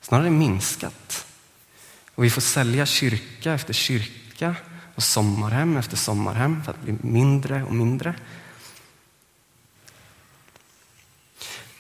[0.01, 1.27] Snarare minskat.
[2.15, 4.57] Och vi får sälja kyrka efter kyrka
[4.95, 8.15] och sommarhem efter sommarhem för att bli mindre och mindre.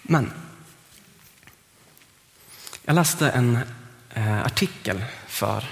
[0.03, 0.33] Men
[2.85, 3.59] jag läste en
[4.15, 5.65] eh, artikel för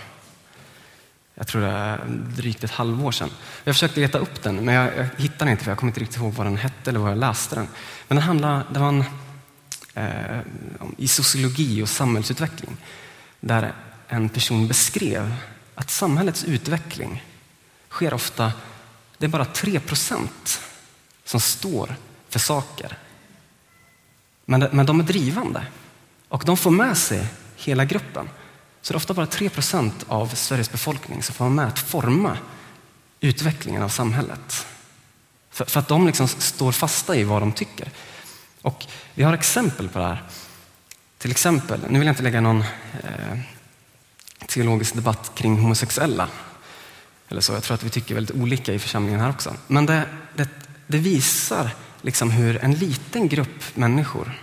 [1.35, 3.31] jag tror det är drygt ett halvår sedan.
[3.65, 6.01] Jag försökte leta upp den, men jag, jag hittade den inte för jag kommer inte
[6.01, 7.69] riktigt ihåg vad den hette eller var jag läste den.
[8.09, 9.05] Men den handlade, det var en,
[9.99, 10.41] Eh,
[10.97, 12.77] i sociologi och samhällsutveckling
[13.41, 13.73] där
[14.09, 15.35] en person beskrev
[15.75, 17.25] att samhällets utveckling
[17.89, 18.53] sker ofta,
[19.19, 20.61] det är bara 3 procent
[21.25, 21.95] som står
[22.29, 22.99] för saker.
[24.45, 25.67] Men, men de är drivande
[26.29, 27.27] och de får med sig
[27.57, 28.29] hela gruppen.
[28.83, 31.79] Så det är ofta bara 3 procent av Sveriges befolkning som får vara med att
[31.79, 32.39] forma
[33.21, 34.67] utvecklingen av samhället.
[35.51, 37.93] För, för att de liksom står fasta i vad de tycker.
[38.63, 40.23] Och vi har exempel på det här.
[41.19, 42.61] Till exempel, nu vill jag inte lägga någon
[43.03, 43.39] eh,
[44.47, 46.29] teologisk debatt kring homosexuella.
[47.29, 47.53] Eller så.
[47.53, 49.55] Jag tror att vi tycker väldigt olika i församlingen här också.
[49.67, 50.07] Men det,
[50.37, 50.49] det,
[50.87, 51.71] det visar
[52.03, 54.43] liksom hur en liten grupp människor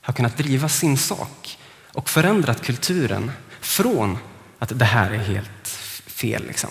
[0.00, 1.58] har kunnat driva sin sak
[1.92, 4.18] och förändrat kulturen från
[4.58, 5.68] att det här är helt
[6.06, 6.70] fel liksom,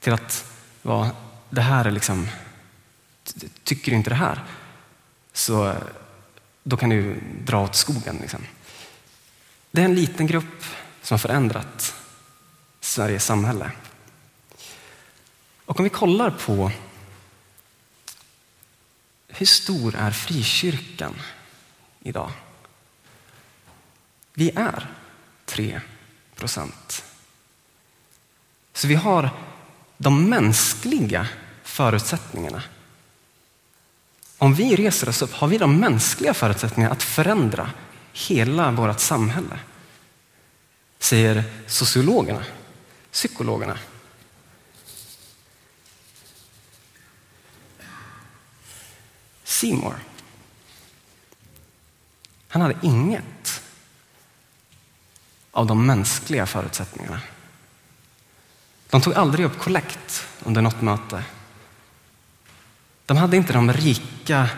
[0.00, 0.44] till att
[0.82, 1.10] va,
[1.50, 2.28] det här är liksom,
[3.64, 4.44] tycker du inte det här
[5.38, 5.76] så eh,
[6.62, 8.18] då kan du dra åt skogen.
[8.20, 8.40] Liksom.
[9.70, 10.64] Det är en liten grupp
[11.02, 11.94] som har förändrat
[12.80, 13.70] Sveriges samhälle.
[15.64, 16.72] Och om vi kollar på
[19.28, 21.14] hur stor är frikyrkan
[22.00, 22.30] idag?
[24.34, 24.94] Vi är
[25.44, 25.80] 3
[26.34, 27.04] procent.
[28.72, 29.30] Så vi har
[29.96, 31.28] de mänskliga
[31.62, 32.62] förutsättningarna.
[34.38, 37.70] Om vi reser oss upp har vi de mänskliga förutsättningarna att förändra
[38.12, 39.60] hela vårt samhälle.
[40.98, 42.44] Säger sociologerna,
[43.12, 43.78] psykologerna.
[49.44, 49.94] Seymour.
[52.48, 53.62] Han hade inget
[55.50, 57.20] av de mänskliga förutsättningarna.
[58.90, 61.24] De tog aldrig upp kollekt under något möte.
[63.08, 64.48] De hade inte de rika,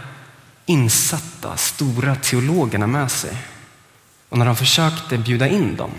[0.67, 3.37] insatta, stora teologerna med sig.
[4.29, 5.91] Och när de försökte bjuda in dem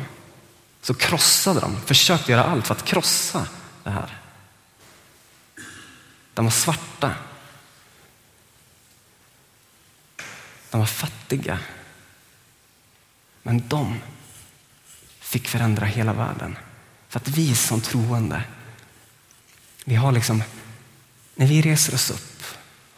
[0.81, 3.47] så krossade de, försökte göra allt för att krossa
[3.83, 4.17] det här.
[6.33, 7.15] De var svarta.
[10.69, 11.59] De var fattiga.
[13.43, 13.99] Men de
[15.19, 16.57] fick förändra hela världen.
[17.09, 18.43] För att vi som troende,
[19.85, 20.43] vi har liksom,
[21.35, 22.30] när vi reser oss upp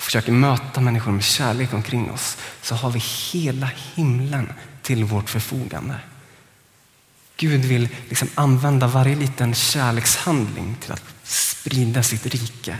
[0.03, 5.29] och försöker möta människor med kärlek omkring oss så har vi hela himlen till vårt
[5.29, 5.99] förfogande.
[7.37, 12.77] Gud vill liksom använda varje liten kärlekshandling till att sprida sitt rike.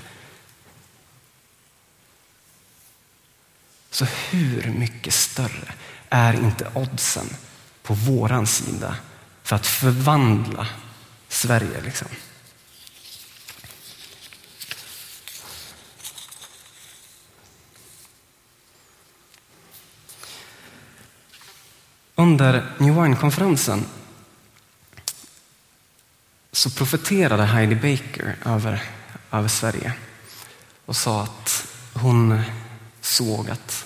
[3.91, 5.73] Så hur mycket större
[6.09, 7.29] är inte oddsen
[7.83, 8.95] på våran sida
[9.43, 10.67] för att förvandla
[11.27, 11.81] Sverige.
[11.81, 12.07] Liksom.
[22.15, 23.85] Under New Wine-konferensen
[26.51, 28.83] så profeterade Heidi Baker över,
[29.31, 29.93] över Sverige
[30.85, 32.41] och sa att hon
[33.01, 33.85] såg att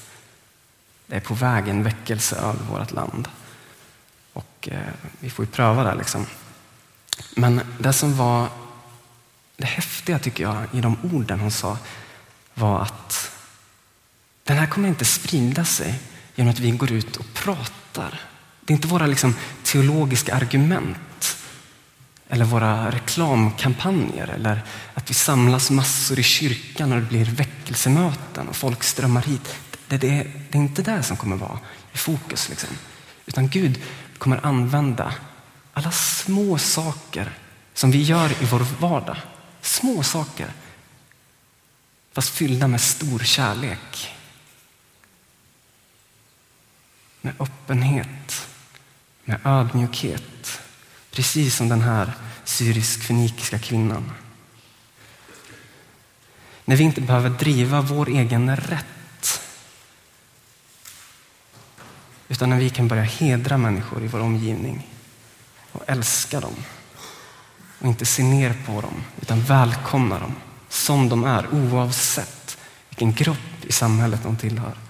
[1.08, 3.28] det är på väg en väckelse över vårt land.
[4.34, 5.96] Och eh, vi får ju pröva det.
[5.96, 6.26] Liksom.
[7.36, 8.48] Men det som var
[9.58, 11.78] det häftiga tycker jag i de orden hon sa
[12.54, 13.32] var att
[14.44, 16.00] den här kommer inte sprida sig
[16.36, 18.20] genom att vi går ut och pratar pratar.
[18.62, 21.38] Det är inte våra liksom, teologiska argument
[22.30, 24.62] eller våra reklamkampanjer eller
[24.94, 29.56] att vi samlas massor i kyrkan och det blir väckelsemöten och folk strömmar hit.
[29.88, 31.60] Det, det, det är inte det som kommer vara
[31.94, 32.50] i fokus.
[32.50, 32.70] Liksom.
[33.26, 33.82] Utan Gud
[34.18, 35.14] kommer använda
[35.74, 37.32] alla små saker
[37.74, 39.18] som vi gör i vår vardag.
[39.62, 40.48] Små saker,
[42.14, 44.17] fast fyllda med stor kärlek.
[47.28, 48.48] Med öppenhet,
[49.24, 50.62] med ödmjukhet.
[51.12, 52.12] Precis som den här
[52.44, 54.12] syrisk-fenikiska kvinnan.
[56.66, 59.42] När vi inte behöver driva vår egen rätt.
[62.28, 64.88] Utan när vi kan börja hedra människor i vår omgivning
[65.72, 66.56] och älska dem.
[67.80, 70.36] Och inte se ner på dem, utan välkomna dem
[70.70, 72.58] som de är oavsett
[72.90, 74.87] vilken grupp i samhället de tillhör.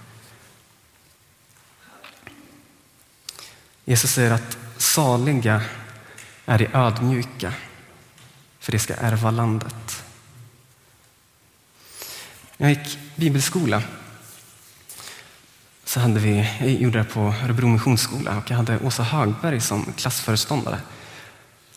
[3.88, 5.62] Jesus säger att saliga
[6.46, 7.52] är de ödmjuka,
[8.60, 10.02] för de ska ärva landet.
[12.56, 13.82] När jag gick bibelskola
[15.84, 19.92] så hade vi, jag gjorde det på Örebro Missionsskola och jag hade Åsa Högberg som
[19.92, 20.80] klassföreståndare.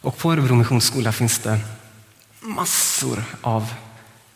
[0.02, 1.60] Och på Örebro Missionsskola finns det
[2.40, 3.74] massor av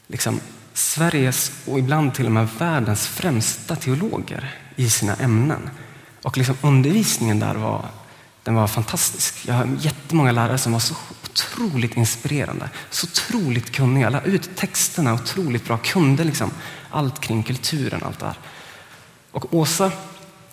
[0.08, 0.40] liksom,
[0.74, 5.70] Sveriges och ibland till och med världens främsta teologer i sina ämnen.
[6.26, 7.86] Och liksom undervisningen där var,
[8.44, 9.48] den var fantastisk.
[9.48, 15.14] Jag har jättemånga lärare som var så otroligt inspirerande, så otroligt kunniga, lade ut texterna
[15.14, 16.52] otroligt bra, kunde liksom
[16.90, 18.04] allt kring kulturen.
[18.04, 18.38] allt det här.
[19.32, 19.92] Och Åsa,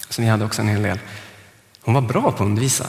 [0.08, 0.98] som vi hade också en hel del,
[1.80, 2.86] hon var bra på att undervisa.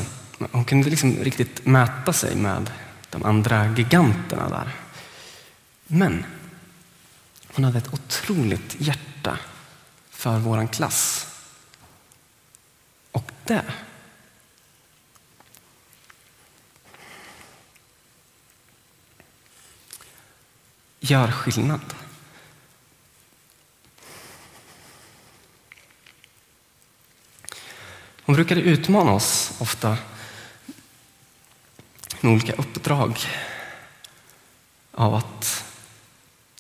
[0.52, 2.70] Hon kunde liksom riktigt mäta sig med
[3.10, 4.76] de andra giganterna där.
[5.88, 6.26] Men
[7.54, 9.38] hon hade ett otroligt hjärta
[10.12, 11.28] för våran klass.
[13.44, 13.64] Och det
[21.00, 21.94] gör skillnad.
[28.26, 29.98] Hon brukade utmana oss ofta
[32.22, 33.20] med olika uppdrag
[34.92, 35.66] av att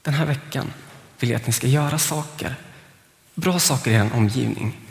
[0.01, 0.73] den här veckan
[1.19, 2.55] vill jag att ni ska göra saker,
[3.33, 4.82] bra saker i er omgivning.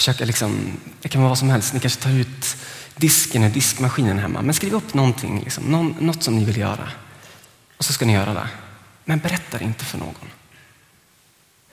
[0.00, 2.56] Försöka liksom, det kan vara vad som helst, ni kanske tar ut
[2.96, 6.88] disken i diskmaskinen hemma, men skriv upp någonting, liksom, någon, något som ni vill göra.
[7.76, 8.48] Och så ska ni göra det.
[9.04, 10.30] Men berätta det inte för någon.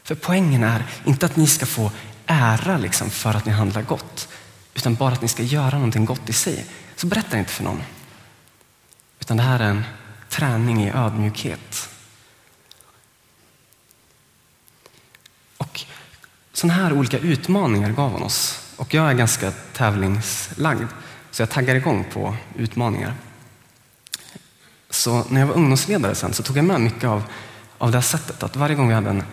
[0.03, 1.91] För poängen är inte att ni ska få
[2.25, 4.27] ära liksom för att ni handlar gott,
[4.73, 6.65] utan bara att ni ska göra någonting gott i sig.
[6.95, 7.83] Så berätta inte för någon.
[9.19, 9.83] Utan det här är en
[10.29, 11.89] träning i ödmjukhet.
[15.57, 15.85] Och
[16.57, 18.59] sådana här olika utmaningar gav hon oss.
[18.75, 20.87] Och jag är ganska tävlingslagd,
[21.31, 23.13] så jag taggar igång på utmaningar.
[24.89, 27.23] Så när jag var ungdomsledare sen så tog jag med mycket av,
[27.77, 29.23] av det här sättet att varje gång vi hade en,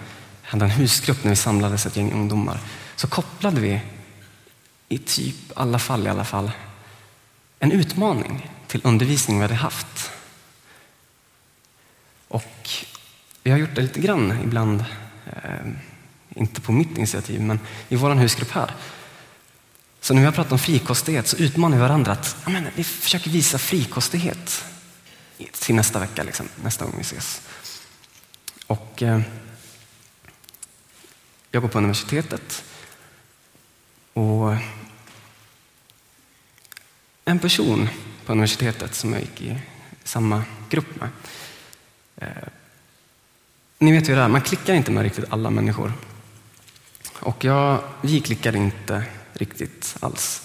[0.42, 2.60] hade en husgrupp när vi samlades ett gäng ungdomar
[2.96, 3.80] så kopplade vi
[4.88, 6.50] i typ alla fall i alla fall
[7.58, 10.10] en utmaning till undervisning vi hade haft.
[12.28, 12.70] Och
[13.42, 14.84] vi har gjort det lite grann ibland,
[15.26, 15.66] eh,
[16.35, 18.74] inte på mitt initiativ, men i vår husgrupp här.
[20.01, 23.30] Så när vi har pratat om frikostighet så utmanar vi varandra att amen, vi försöker
[23.30, 24.64] visa frikostighet
[25.53, 27.43] till nästa vecka, liksom, nästa gång vi ses.
[28.66, 29.20] Och eh,
[31.51, 32.64] jag går på universitetet
[34.12, 34.57] och
[37.24, 37.89] en person
[38.26, 39.59] på universitetet som jag gick i
[40.05, 41.09] samma grupp med.
[42.16, 42.49] Eh,
[43.78, 45.93] ni vet ju det är, man klickar inte med riktigt alla människor.
[47.20, 50.42] Och jag, vi klickade inte riktigt alls.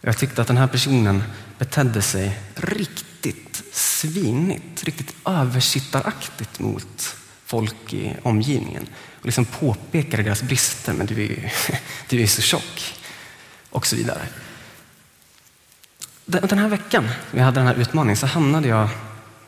[0.00, 1.22] Jag tyckte att den här personen
[1.58, 8.86] betedde sig riktigt svinigt, riktigt översittaraktigt mot folk i omgivningen.
[9.20, 11.48] Och liksom påpekade deras brister, men du är ju
[12.08, 12.94] du är så tjock.
[13.70, 14.26] Och så vidare.
[16.26, 18.88] Den här veckan vi hade den här utmaningen så hamnade jag,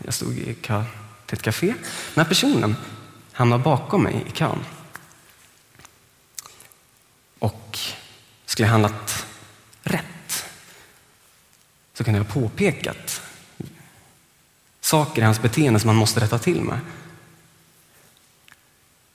[0.05, 0.85] jag stod i kö
[1.27, 1.67] till ett café.
[2.15, 2.77] Den här personen
[3.33, 4.59] hamnade bakom mig i kön.
[7.43, 7.79] Och
[8.47, 9.27] skulle jag handlat
[9.83, 10.45] rätt
[11.95, 13.23] så kunde jag ha påpekat
[14.81, 16.79] saker i hans beteende som man måste rätta till med.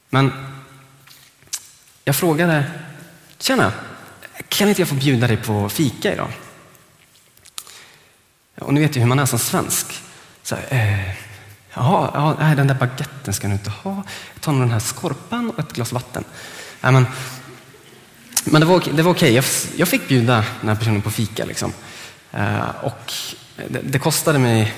[0.09, 0.31] Men
[2.03, 2.71] jag frågade,
[3.39, 3.73] tjena,
[4.49, 6.31] kan inte jag få bjuda dig på fika idag?
[8.55, 10.03] Och ni vet ju hur man är som svensk.
[10.43, 11.15] Så här, eh,
[11.73, 14.03] jaha, ja, den där baguetten ska du inte ha.
[14.33, 16.23] Jag tar nog den här skorpan och ett glas vatten.
[16.81, 17.05] Ja, men,
[18.51, 19.33] men det var, det var okej.
[19.33, 19.45] Jag,
[19.75, 21.45] jag fick bjuda den här personen på fika.
[21.45, 21.73] Liksom.
[22.31, 23.13] Eh, och
[23.67, 24.73] det, det, kostade mig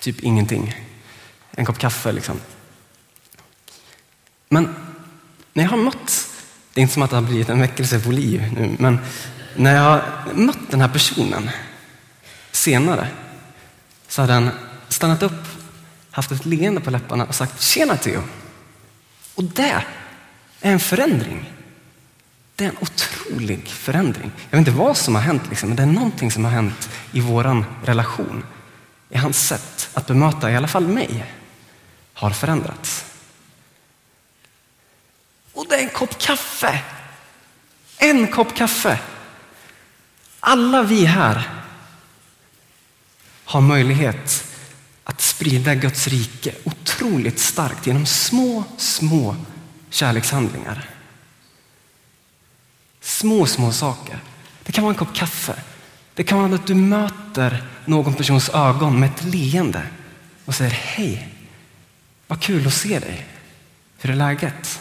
[0.00, 0.74] typ ingenting.
[1.50, 2.12] En kopp kaffe.
[2.12, 2.40] Liksom.
[4.48, 4.74] Men
[5.52, 6.28] när jag har mött,
[6.74, 8.98] det är inte som att det har blivit en väckelse på liv nu, men
[9.56, 10.02] när jag har
[10.34, 11.50] mött den här personen
[12.52, 13.08] senare
[14.08, 14.50] så har den
[14.88, 15.44] stannat upp,
[16.10, 18.22] haft ett leende på läpparna och sagt Tjena Theo!
[19.34, 19.70] Och det
[20.60, 21.59] är en förändring.
[22.60, 24.30] Det är en otrolig förändring.
[24.50, 26.90] Jag vet inte vad som har hänt, liksom, men det är någonting som har hänt
[27.12, 28.44] i vår relation.
[29.08, 31.24] I hans sätt att bemöta i alla fall mig
[32.14, 33.04] har förändrats.
[35.52, 36.82] Och det är en kopp kaffe.
[37.98, 39.00] En kopp kaffe.
[40.40, 41.50] Alla vi här
[43.44, 44.44] har möjlighet
[45.04, 49.36] att sprida Guds rike otroligt starkt genom små, små
[49.90, 50.99] kärlekshandlingar.
[53.20, 54.18] Små, små saker.
[54.62, 55.54] Det kan vara en kopp kaffe.
[56.14, 59.82] Det kan vara att du möter någon persons ögon med ett leende
[60.44, 61.28] och säger hej,
[62.26, 63.26] vad kul att se dig.
[63.98, 64.80] Hur är läget?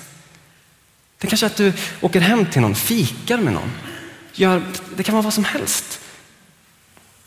[1.18, 3.72] Det kanske är att du åker hem till någon, fikar med någon.
[4.34, 4.64] Gör,
[4.96, 6.00] det kan vara vad som helst.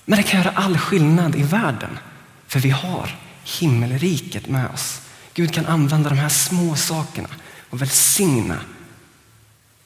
[0.05, 1.99] Men det kan göra all skillnad i världen.
[2.47, 5.01] För vi har himmelriket med oss.
[5.35, 7.29] Gud kan använda de här små sakerna
[7.71, 8.61] och välsigna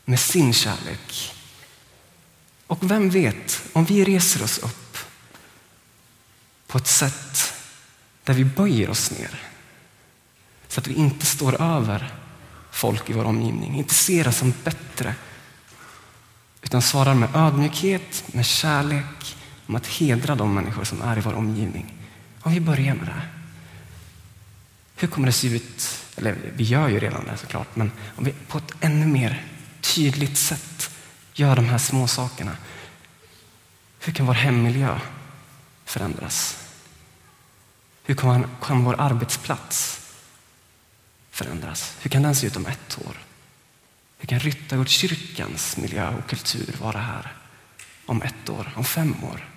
[0.07, 1.35] med sin kärlek.
[2.67, 4.99] Och vem vet, om vi reser oss upp
[6.67, 7.53] på ett sätt
[8.25, 9.43] där vi böjer oss ner
[10.69, 12.15] så att vi inte står över
[12.71, 15.15] folk i vår omgivning, inte ser oss som bättre
[16.63, 19.37] utan svarar med ödmjukhet, med kärlek
[19.67, 21.95] om att hedra de människor som är i vår omgivning.
[22.41, 23.23] Om vi börjar med det.
[24.97, 26.05] Hur kommer det se ut?
[26.17, 29.45] Eller vi gör ju redan det såklart, men om vi på ett ännu mer
[29.95, 30.91] tydligt sätt
[31.35, 32.57] gör de här små sakerna.
[34.01, 35.01] Hur kan vår hemmiljö
[35.85, 36.59] förändras?
[38.03, 40.01] Hur kan, kan vår arbetsplats
[41.31, 41.97] förändras?
[42.01, 43.17] Hur kan den se ut om ett år?
[44.19, 47.37] Hur kan Ryttargårdskyrkans miljö och kultur vara här
[48.07, 49.49] om ett år, om fem år?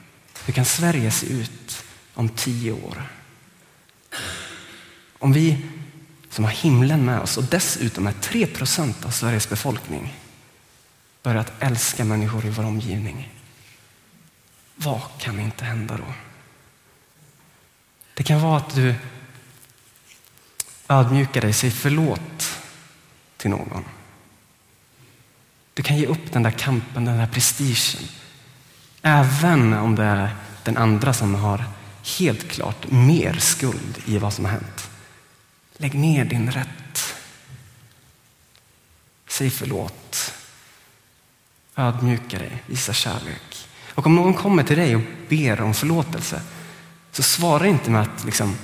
[0.45, 3.03] Hur kan Sverige se ut om tio år?
[5.19, 5.67] Om vi
[6.29, 10.13] som har himlen med oss och dessutom är 3 procent av Sveriges befolkning
[11.23, 13.33] börjat älska människor i vår omgivning.
[14.75, 16.13] Vad kan inte hända då?
[18.13, 18.95] Det kan vara att du
[20.87, 22.59] ödmjukar dig, säger förlåt
[23.37, 23.83] till någon.
[25.73, 28.07] Du kan ge upp den där kampen, den där prestigen.
[29.01, 31.63] Även om det är den andra som har
[32.19, 34.89] helt klart mer skuld i vad som har hänt.
[35.81, 37.15] Lägg ner din rätt.
[39.27, 40.33] Säg förlåt.
[41.75, 43.67] Ödmjuka dig, visa kärlek.
[43.95, 46.41] Och om någon kommer till dig och ber om förlåtelse
[47.11, 48.55] så svara inte med att liksom,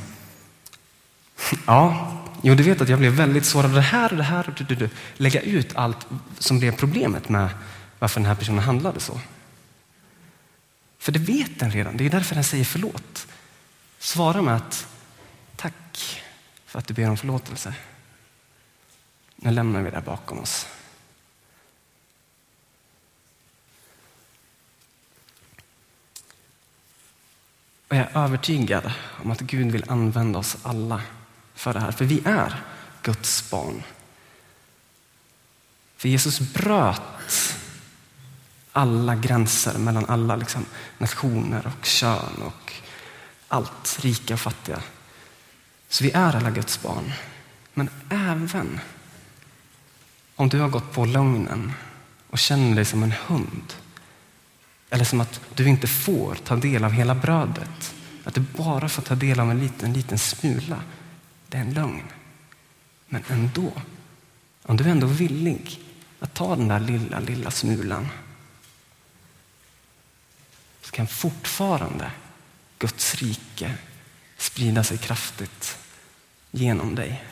[1.65, 2.11] ja,
[2.41, 4.49] jo du vet att jag blev väldigt sårad av det här och det här.
[4.49, 4.89] Och du, du, du.
[5.17, 6.07] Lägga ut allt
[6.39, 7.49] som blev problemet med
[7.99, 9.19] varför den här personen handlade så.
[10.99, 13.27] För det vet den redan, det är därför den säger förlåt.
[13.99, 14.87] Svara med att
[16.75, 17.73] för att du ber om förlåtelse.
[19.35, 20.67] Nu lämnar vi det bakom oss.
[27.87, 28.91] Och jag är övertygad
[29.23, 31.01] om att Gud vill använda oss alla
[31.53, 32.63] för det här, för vi är
[33.01, 33.83] Guds barn.
[35.97, 37.57] För Jesus bröt
[38.71, 40.65] alla gränser mellan alla liksom,
[40.97, 42.73] nationer och kön och
[43.47, 44.81] allt, rika och fattiga.
[45.89, 47.13] Så vi är alla Guds barn.
[47.73, 48.79] Men även
[50.35, 51.73] om du har gått på lögnen
[52.29, 53.73] och känner dig som en hund
[54.89, 59.01] eller som att du inte får ta del av hela brödet, att du bara får
[59.01, 60.81] ta del av en liten, liten smula.
[61.47, 62.03] Det är en lögn.
[63.07, 63.71] Men ändå,
[64.63, 65.79] om du är ändå villig
[66.19, 68.07] att ta den där lilla, lilla smulan
[70.81, 72.11] så kan fortfarande
[72.79, 73.77] Guds rike
[74.45, 75.77] sprida sig kraftigt
[76.51, 77.23] genom dig.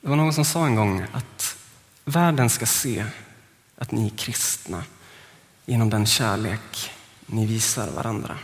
[0.00, 1.56] Det var någon som sa en gång att
[2.04, 3.04] världen ska se
[3.76, 4.84] att ni är kristna
[5.66, 6.90] genom den kärlek
[7.32, 8.38] ni visar varandra.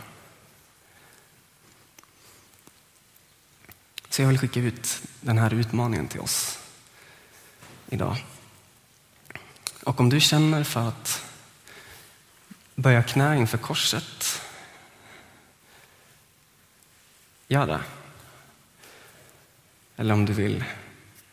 [4.09, 6.59] Så jag vill skicka ut den här utmaningen till oss
[7.89, 8.25] idag.
[9.83, 11.25] Och om du känner för att
[12.75, 14.41] böja knä inför korset,
[17.47, 17.81] gör det.
[19.95, 20.63] Eller om du vill,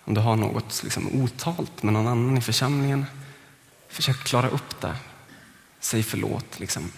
[0.04, 3.06] om du har något liksom otalt med någon annan i församlingen,
[3.88, 4.96] försök klara upp det.
[5.80, 6.58] Säg förlåt.
[6.58, 6.92] Liksom.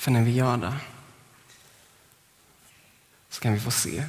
[0.00, 0.76] För när vi gör det
[3.28, 4.04] så kan vi få se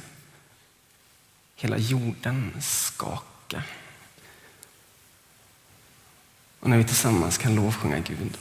[1.54, 3.62] hela jorden skaka.
[6.60, 8.38] Och när vi tillsammans kan lovsjunga Gud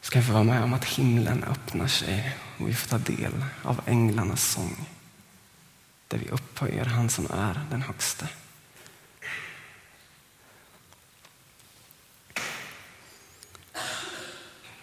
[0.00, 2.98] så kan vi få vara med om att himlen öppnar sig och vi får ta
[2.98, 4.88] del av änglarnas sång
[6.08, 8.28] där vi upphöjer han som är den högste.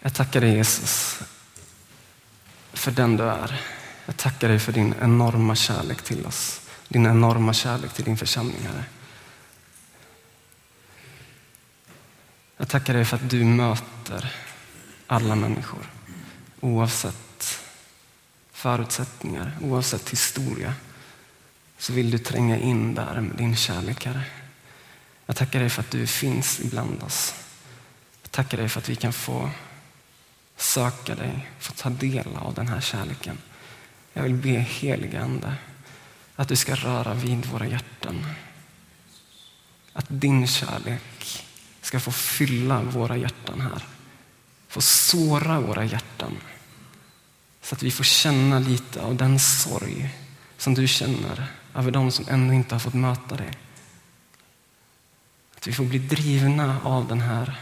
[0.05, 1.19] Jag tackar dig Jesus
[2.73, 3.61] för den du är.
[4.05, 6.61] Jag tackar dig för din enorma kärlek till oss.
[6.87, 8.85] Din enorma kärlek till din församling, Herre.
[12.57, 14.35] Jag tackar dig för att du möter
[15.07, 15.89] alla människor
[16.59, 17.59] oavsett
[18.51, 20.73] förutsättningar, oavsett historia
[21.77, 24.23] så vill du tränga in där med din kärlek, Herre.
[25.25, 27.33] Jag tackar dig för att du finns ibland oss.
[28.21, 29.49] Jag tackar dig för att vi kan få
[30.57, 33.37] söka dig, få ta del av den här kärleken.
[34.13, 35.55] Jag vill be helige Ande
[36.35, 38.25] att du ska röra vid våra hjärtan.
[39.93, 41.45] Att din kärlek
[41.81, 43.85] ska få fylla våra hjärtan här.
[44.67, 46.37] Få såra våra hjärtan.
[47.61, 50.15] Så att vi får känna lite av den sorg
[50.57, 53.51] som du känner över de som ännu inte har fått möta dig.
[55.57, 57.59] Att vi får bli drivna av den här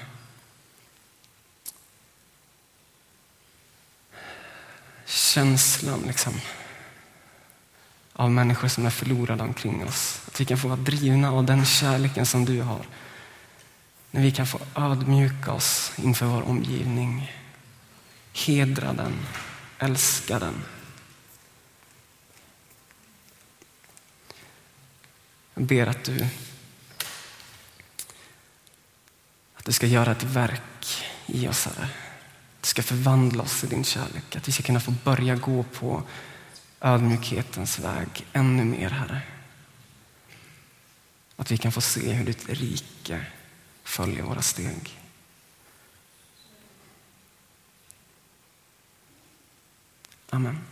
[5.11, 6.33] känslan liksom,
[8.13, 10.21] av människor som är förlorade omkring oss.
[10.27, 12.85] Att vi kan få vara drivna av den kärleken som du har.
[14.11, 17.31] När vi kan få ödmjuka oss inför vår omgivning.
[18.33, 19.13] Hedra den,
[19.79, 20.63] älska den.
[25.53, 26.27] Jag ber att du,
[29.55, 31.89] att du ska göra ett verk i oss, Herre.
[32.61, 34.35] Att du ska förvandla oss i din kärlek.
[34.35, 36.03] Att vi ska kunna få börja gå på
[36.81, 39.21] ödmjukhetens väg ännu mer, Herre.
[41.35, 43.25] Att vi kan få se hur ditt rike
[43.83, 44.99] följer våra steg.
[50.29, 50.70] Amen.